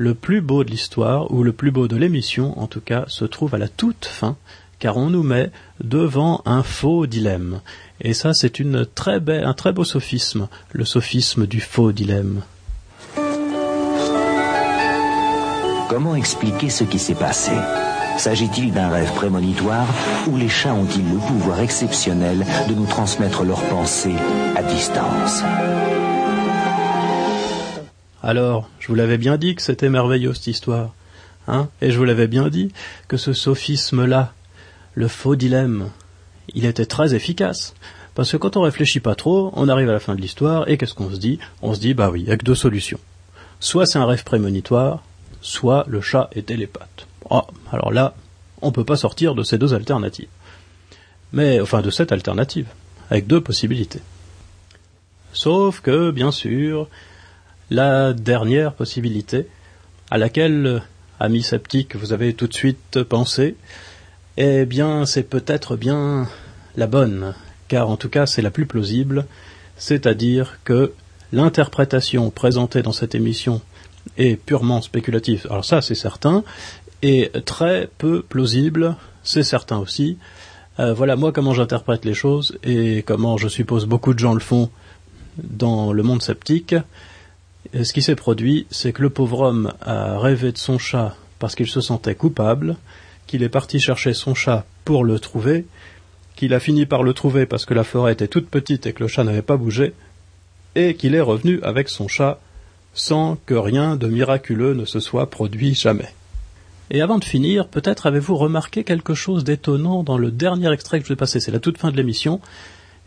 le 0.00 0.14
plus 0.14 0.40
beau 0.40 0.64
de 0.64 0.70
l'histoire, 0.70 1.30
ou 1.30 1.42
le 1.42 1.52
plus 1.52 1.70
beau 1.70 1.86
de 1.86 1.94
l'émission 1.94 2.58
en 2.58 2.66
tout 2.66 2.80
cas, 2.80 3.04
se 3.08 3.26
trouve 3.26 3.54
à 3.54 3.58
la 3.58 3.68
toute 3.68 4.06
fin, 4.06 4.38
car 4.78 4.96
on 4.96 5.10
nous 5.10 5.22
met 5.22 5.50
devant 5.84 6.40
un 6.46 6.62
faux 6.62 7.06
dilemme. 7.06 7.60
Et 8.00 8.14
ça, 8.14 8.32
c'est 8.32 8.62
un 8.62 8.86
très 8.86 9.72
beau 9.74 9.84
sophisme, 9.84 10.48
le 10.72 10.86
sophisme 10.86 11.46
du 11.46 11.60
faux 11.60 11.92
dilemme. 11.92 12.40
Comment 15.90 16.14
expliquer 16.14 16.70
ce 16.70 16.84
qui 16.84 16.98
s'est 16.98 17.14
passé? 17.14 17.52
S'agit-il 18.16 18.72
d'un 18.72 18.88
rêve 18.88 19.12
prémonitoire 19.12 19.86
ou 20.28 20.38
les 20.38 20.48
chats 20.48 20.72
ont-ils 20.72 21.04
le 21.12 21.18
pouvoir 21.18 21.60
exceptionnel 21.60 22.46
de 22.70 22.74
nous 22.74 22.86
transmettre 22.86 23.44
leurs 23.44 23.68
pensées 23.68 24.16
à 24.56 24.62
distance? 24.62 25.42
Alors, 28.22 28.68
je 28.78 28.88
vous 28.88 28.94
l'avais 28.94 29.18
bien 29.18 29.38
dit 29.38 29.54
que 29.54 29.62
c'était 29.62 29.88
merveilleux 29.88 30.34
cette 30.34 30.48
histoire. 30.48 30.94
Hein? 31.48 31.68
Et 31.80 31.90
je 31.90 31.98
vous 31.98 32.04
l'avais 32.04 32.26
bien 32.26 32.48
dit 32.48 32.72
que 33.08 33.16
ce 33.16 33.32
sophisme-là, 33.32 34.32
le 34.94 35.08
faux 35.08 35.36
dilemme, 35.36 35.90
il 36.54 36.66
était 36.66 36.86
très 36.86 37.14
efficace. 37.14 37.74
Parce 38.14 38.32
que 38.32 38.36
quand 38.36 38.56
on 38.56 38.62
réfléchit 38.62 39.00
pas 39.00 39.14
trop, 39.14 39.50
on 39.54 39.68
arrive 39.68 39.88
à 39.88 39.94
la 39.94 40.00
fin 40.00 40.14
de 40.14 40.20
l'histoire 40.20 40.68
et 40.68 40.76
qu'est-ce 40.76 40.94
qu'on 40.94 41.10
se 41.10 41.16
dit? 41.16 41.38
On 41.62 41.74
se 41.74 41.80
dit 41.80 41.94
bah 41.94 42.10
oui, 42.10 42.20
il 42.22 42.28
y 42.28 42.32
a 42.32 42.36
que 42.36 42.44
deux 42.44 42.54
solutions. 42.54 43.00
Soit 43.60 43.86
c'est 43.86 43.98
un 43.98 44.06
rêve 44.06 44.24
prémonitoire, 44.24 45.02
soit 45.40 45.84
le 45.88 46.00
chat 46.00 46.28
est 46.32 46.46
télépathe. 46.46 47.06
Oh, 47.30 47.42
alors 47.72 47.92
là, 47.92 48.14
on 48.60 48.72
peut 48.72 48.84
pas 48.84 48.96
sortir 48.96 49.34
de 49.34 49.42
ces 49.42 49.58
deux 49.58 49.72
alternatives. 49.72 50.28
Mais 51.32 51.60
enfin 51.60 51.80
de 51.80 51.90
cette 51.90 52.12
alternative, 52.12 52.66
avec 53.10 53.26
deux 53.26 53.40
possibilités. 53.40 54.02
Sauf 55.32 55.80
que, 55.80 56.10
bien 56.10 56.32
sûr, 56.32 56.88
la 57.70 58.12
dernière 58.12 58.74
possibilité, 58.74 59.46
à 60.10 60.18
laquelle, 60.18 60.82
ami 61.18 61.42
sceptique, 61.42 61.96
vous 61.96 62.12
avez 62.12 62.34
tout 62.34 62.48
de 62.48 62.54
suite 62.54 63.02
pensé, 63.04 63.56
eh 64.36 64.64
bien, 64.64 65.06
c'est 65.06 65.22
peut-être 65.22 65.76
bien 65.76 66.28
la 66.76 66.86
bonne, 66.86 67.34
car 67.68 67.88
en 67.88 67.96
tout 67.96 68.08
cas 68.08 68.26
c'est 68.26 68.42
la 68.42 68.50
plus 68.50 68.66
plausible, 68.66 69.26
c'est-à-dire 69.76 70.58
que 70.64 70.92
l'interprétation 71.32 72.30
présentée 72.30 72.82
dans 72.82 72.92
cette 72.92 73.14
émission 73.14 73.60
est 74.18 74.36
purement 74.36 74.82
spéculative. 74.82 75.46
Alors 75.50 75.64
ça 75.64 75.80
c'est 75.80 75.94
certain, 75.94 76.42
et 77.02 77.30
très 77.44 77.88
peu 77.98 78.22
plausible, 78.22 78.96
c'est 79.22 79.42
certain 79.42 79.78
aussi. 79.78 80.18
Euh, 80.78 80.94
voilà 80.94 81.16
moi 81.16 81.32
comment 81.32 81.54
j'interprète 81.54 82.04
les 82.04 82.14
choses 82.14 82.58
et 82.64 83.02
comment 83.02 83.36
je 83.36 83.48
suppose 83.48 83.86
beaucoup 83.86 84.14
de 84.14 84.18
gens 84.18 84.34
le 84.34 84.40
font 84.40 84.70
dans 85.38 85.92
le 85.92 86.02
monde 86.02 86.22
sceptique. 86.22 86.74
Ce 87.72 87.92
qui 87.92 88.02
s'est 88.02 88.16
produit, 88.16 88.66
c'est 88.70 88.92
que 88.92 89.02
le 89.02 89.10
pauvre 89.10 89.40
homme 89.40 89.72
a 89.80 90.18
rêvé 90.18 90.52
de 90.52 90.58
son 90.58 90.78
chat 90.78 91.14
parce 91.38 91.54
qu'il 91.54 91.68
se 91.68 91.80
sentait 91.80 92.14
coupable, 92.14 92.76
qu'il 93.26 93.42
est 93.42 93.48
parti 93.48 93.78
chercher 93.78 94.12
son 94.12 94.34
chat 94.34 94.66
pour 94.84 95.04
le 95.04 95.18
trouver, 95.18 95.66
qu'il 96.36 96.52
a 96.52 96.60
fini 96.60 96.86
par 96.86 97.02
le 97.02 97.14
trouver 97.14 97.46
parce 97.46 97.64
que 97.64 97.74
la 97.74 97.84
forêt 97.84 98.12
était 98.12 98.28
toute 98.28 98.48
petite 98.48 98.86
et 98.86 98.92
que 98.92 99.02
le 99.02 99.08
chat 99.08 99.24
n'avait 99.24 99.42
pas 99.42 99.56
bougé, 99.56 99.94
et 100.74 100.94
qu'il 100.94 101.14
est 101.14 101.20
revenu 101.20 101.60
avec 101.62 101.88
son 101.88 102.08
chat 102.08 102.40
sans 102.92 103.36
que 103.46 103.54
rien 103.54 103.96
de 103.96 104.08
miraculeux 104.08 104.74
ne 104.74 104.84
se 104.84 105.00
soit 105.00 105.30
produit 105.30 105.74
jamais. 105.74 106.12
Et 106.90 107.02
avant 107.02 107.18
de 107.18 107.24
finir, 107.24 107.68
peut-être 107.68 108.06
avez-vous 108.06 108.36
remarqué 108.36 108.82
quelque 108.82 109.14
chose 109.14 109.44
d'étonnant 109.44 110.02
dans 110.02 110.18
le 110.18 110.32
dernier 110.32 110.72
extrait 110.72 110.98
que 110.98 111.06
je 111.06 111.12
vais 111.12 111.16
passer, 111.16 111.38
c'est 111.38 111.52
la 111.52 111.60
toute 111.60 111.78
fin 111.78 111.92
de 111.92 111.96
l'émission. 111.96 112.40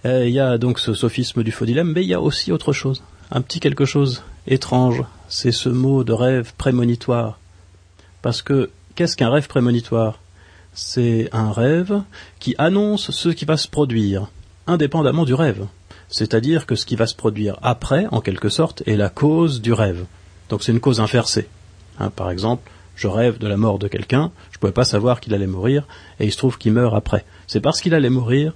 Euh, 0.05 0.25
il 0.25 0.33
y 0.33 0.39
a 0.39 0.57
donc 0.57 0.79
ce 0.79 0.93
sophisme 0.93 1.43
du 1.43 1.51
faux 1.51 1.65
dilemme, 1.65 1.91
mais 1.93 2.03
il 2.03 2.07
y 2.07 2.13
a 2.13 2.21
aussi 2.21 2.53
autre 2.53 2.71
chose, 2.71 3.03
un 3.33 3.41
petit 3.41 3.59
quelque 3.59 3.83
chose 3.83 4.23
étrange, 4.47 5.03
c'est 5.27 5.51
ce 5.51 5.67
mot 5.67 6.05
de 6.05 6.13
rêve 6.13 6.53
prémonitoire. 6.57 7.39
Parce 8.21 8.41
que 8.41 8.69
Qu'est-ce 8.95 9.17
qu'un 9.17 9.31
rêve 9.31 9.47
prémonitoire? 9.47 10.19
C'est 10.75 11.27
un 11.31 11.51
rêve 11.51 12.03
qui 12.39 12.53
annonce 12.59 13.09
ce 13.09 13.29
qui 13.29 13.43
va 13.43 13.57
se 13.57 13.67
produire, 13.67 14.27
indépendamment 14.67 15.25
du 15.25 15.33
rêve. 15.33 15.65
C'est-à-dire 16.09 16.67
que 16.67 16.75
ce 16.75 16.85
qui 16.85 16.95
va 16.95 17.07
se 17.07 17.15
produire 17.15 17.57
après, 17.63 18.05
en 18.11 18.21
quelque 18.21 18.49
sorte, 18.49 18.83
est 18.85 18.95
la 18.95 19.09
cause 19.09 19.61
du 19.61 19.73
rêve. 19.73 20.05
Donc 20.49 20.61
c'est 20.61 20.71
une 20.71 20.79
cause 20.79 20.99
inversée. 20.99 21.47
Hein, 21.99 22.11
par 22.11 22.29
exemple, 22.29 22.69
je 22.95 23.07
rêve 23.07 23.39
de 23.39 23.47
la 23.47 23.57
mort 23.57 23.79
de 23.79 23.87
quelqu'un, 23.87 24.31
je 24.51 24.57
ne 24.57 24.59
pouvais 24.59 24.73
pas 24.73 24.85
savoir 24.85 25.21
qu'il 25.21 25.33
allait 25.33 25.47
mourir, 25.47 25.87
et 26.19 26.25
il 26.25 26.31
se 26.31 26.37
trouve 26.37 26.59
qu'il 26.59 26.73
meurt 26.73 26.93
après. 26.93 27.25
C'est 27.47 27.61
parce 27.61 27.81
qu'il 27.81 27.95
allait 27.95 28.11
mourir 28.11 28.53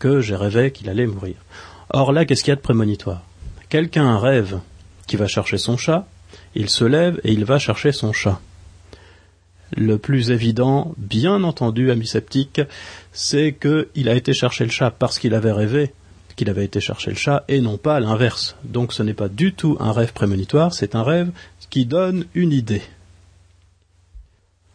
que 0.00 0.20
j'ai 0.20 0.34
rêvé 0.34 0.72
qu'il 0.72 0.88
allait 0.88 1.06
mourir. 1.06 1.36
Or 1.90 2.12
là, 2.12 2.24
qu'est-ce 2.24 2.42
qu'il 2.42 2.50
y 2.50 2.52
a 2.52 2.56
de 2.56 2.60
prémonitoire? 2.60 3.22
Quelqu'un 3.68 4.18
rêve 4.18 4.60
qu'il 5.06 5.18
va 5.18 5.26
chercher 5.26 5.58
son 5.58 5.76
chat, 5.76 6.06
il 6.54 6.68
se 6.70 6.84
lève 6.84 7.20
et 7.24 7.32
il 7.32 7.44
va 7.44 7.58
chercher 7.58 7.92
son 7.92 8.12
chat. 8.12 8.40
Le 9.76 9.98
plus 9.98 10.30
évident, 10.30 10.94
bien 10.96 11.42
entendu, 11.44 11.90
ami 11.90 12.06
sceptique, 12.06 12.62
c'est 13.12 13.54
qu'il 13.60 14.08
a 14.08 14.14
été 14.14 14.32
chercher 14.32 14.64
le 14.64 14.70
chat 14.70 14.90
parce 14.90 15.18
qu'il 15.18 15.34
avait 15.34 15.52
rêvé 15.52 15.92
qu'il 16.38 16.48
avait 16.48 16.64
été 16.64 16.80
chercher 16.80 17.10
le 17.10 17.16
chat 17.16 17.44
et 17.48 17.60
non 17.60 17.76
pas 17.76 17.98
l'inverse. 17.98 18.56
Donc 18.62 18.92
ce 18.92 19.02
n'est 19.02 19.12
pas 19.12 19.28
du 19.28 19.52
tout 19.52 19.76
un 19.80 19.92
rêve 19.92 20.12
prémonitoire, 20.12 20.72
c'est 20.72 20.94
un 20.94 21.02
rêve 21.02 21.32
qui 21.68 21.84
donne 21.84 22.26
une 22.34 22.52
idée. 22.52 22.82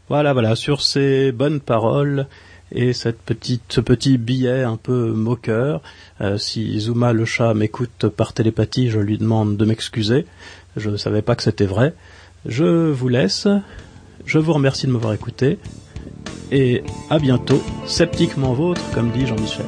Voilà, 0.10 0.34
voilà, 0.34 0.56
sur 0.56 0.82
ces 0.82 1.32
bonnes 1.32 1.62
paroles 1.62 2.28
et 2.74 2.94
cette 2.94 3.20
petite, 3.20 3.62
ce 3.70 3.82
petit 3.82 4.18
billet 4.18 4.64
un 4.64 4.78
peu 4.78 5.12
moqueur, 5.12 5.82
euh, 6.22 6.38
si 6.38 6.80
Zuma 6.80 7.14
le 7.14 7.26
chat 7.26 7.54
m'écoute 7.54 8.08
par 8.10 8.34
télépathie, 8.34 8.90
je 8.90 9.00
lui 9.00 9.18
demande 9.18 9.58
de 9.58 9.66
m'excuser. 9.66 10.26
Je 10.76 10.90
ne 10.90 10.98
savais 10.98 11.22
pas 11.22 11.36
que 11.36 11.44
c'était 11.44 11.66
vrai. 11.66 11.94
Je 12.46 12.92
vous 12.92 13.08
laisse. 13.08 13.48
Je 14.26 14.40
vous 14.40 14.54
remercie 14.54 14.88
de 14.88 14.92
m'avoir 14.92 15.14
écouté 15.14 15.60
et 16.52 16.84
à 17.10 17.20
bientôt, 17.20 17.62
sceptiquement 17.86 18.54
vôtre, 18.54 18.82
comme 18.94 19.12
dit 19.12 19.26
Jean-Michel. 19.26 19.66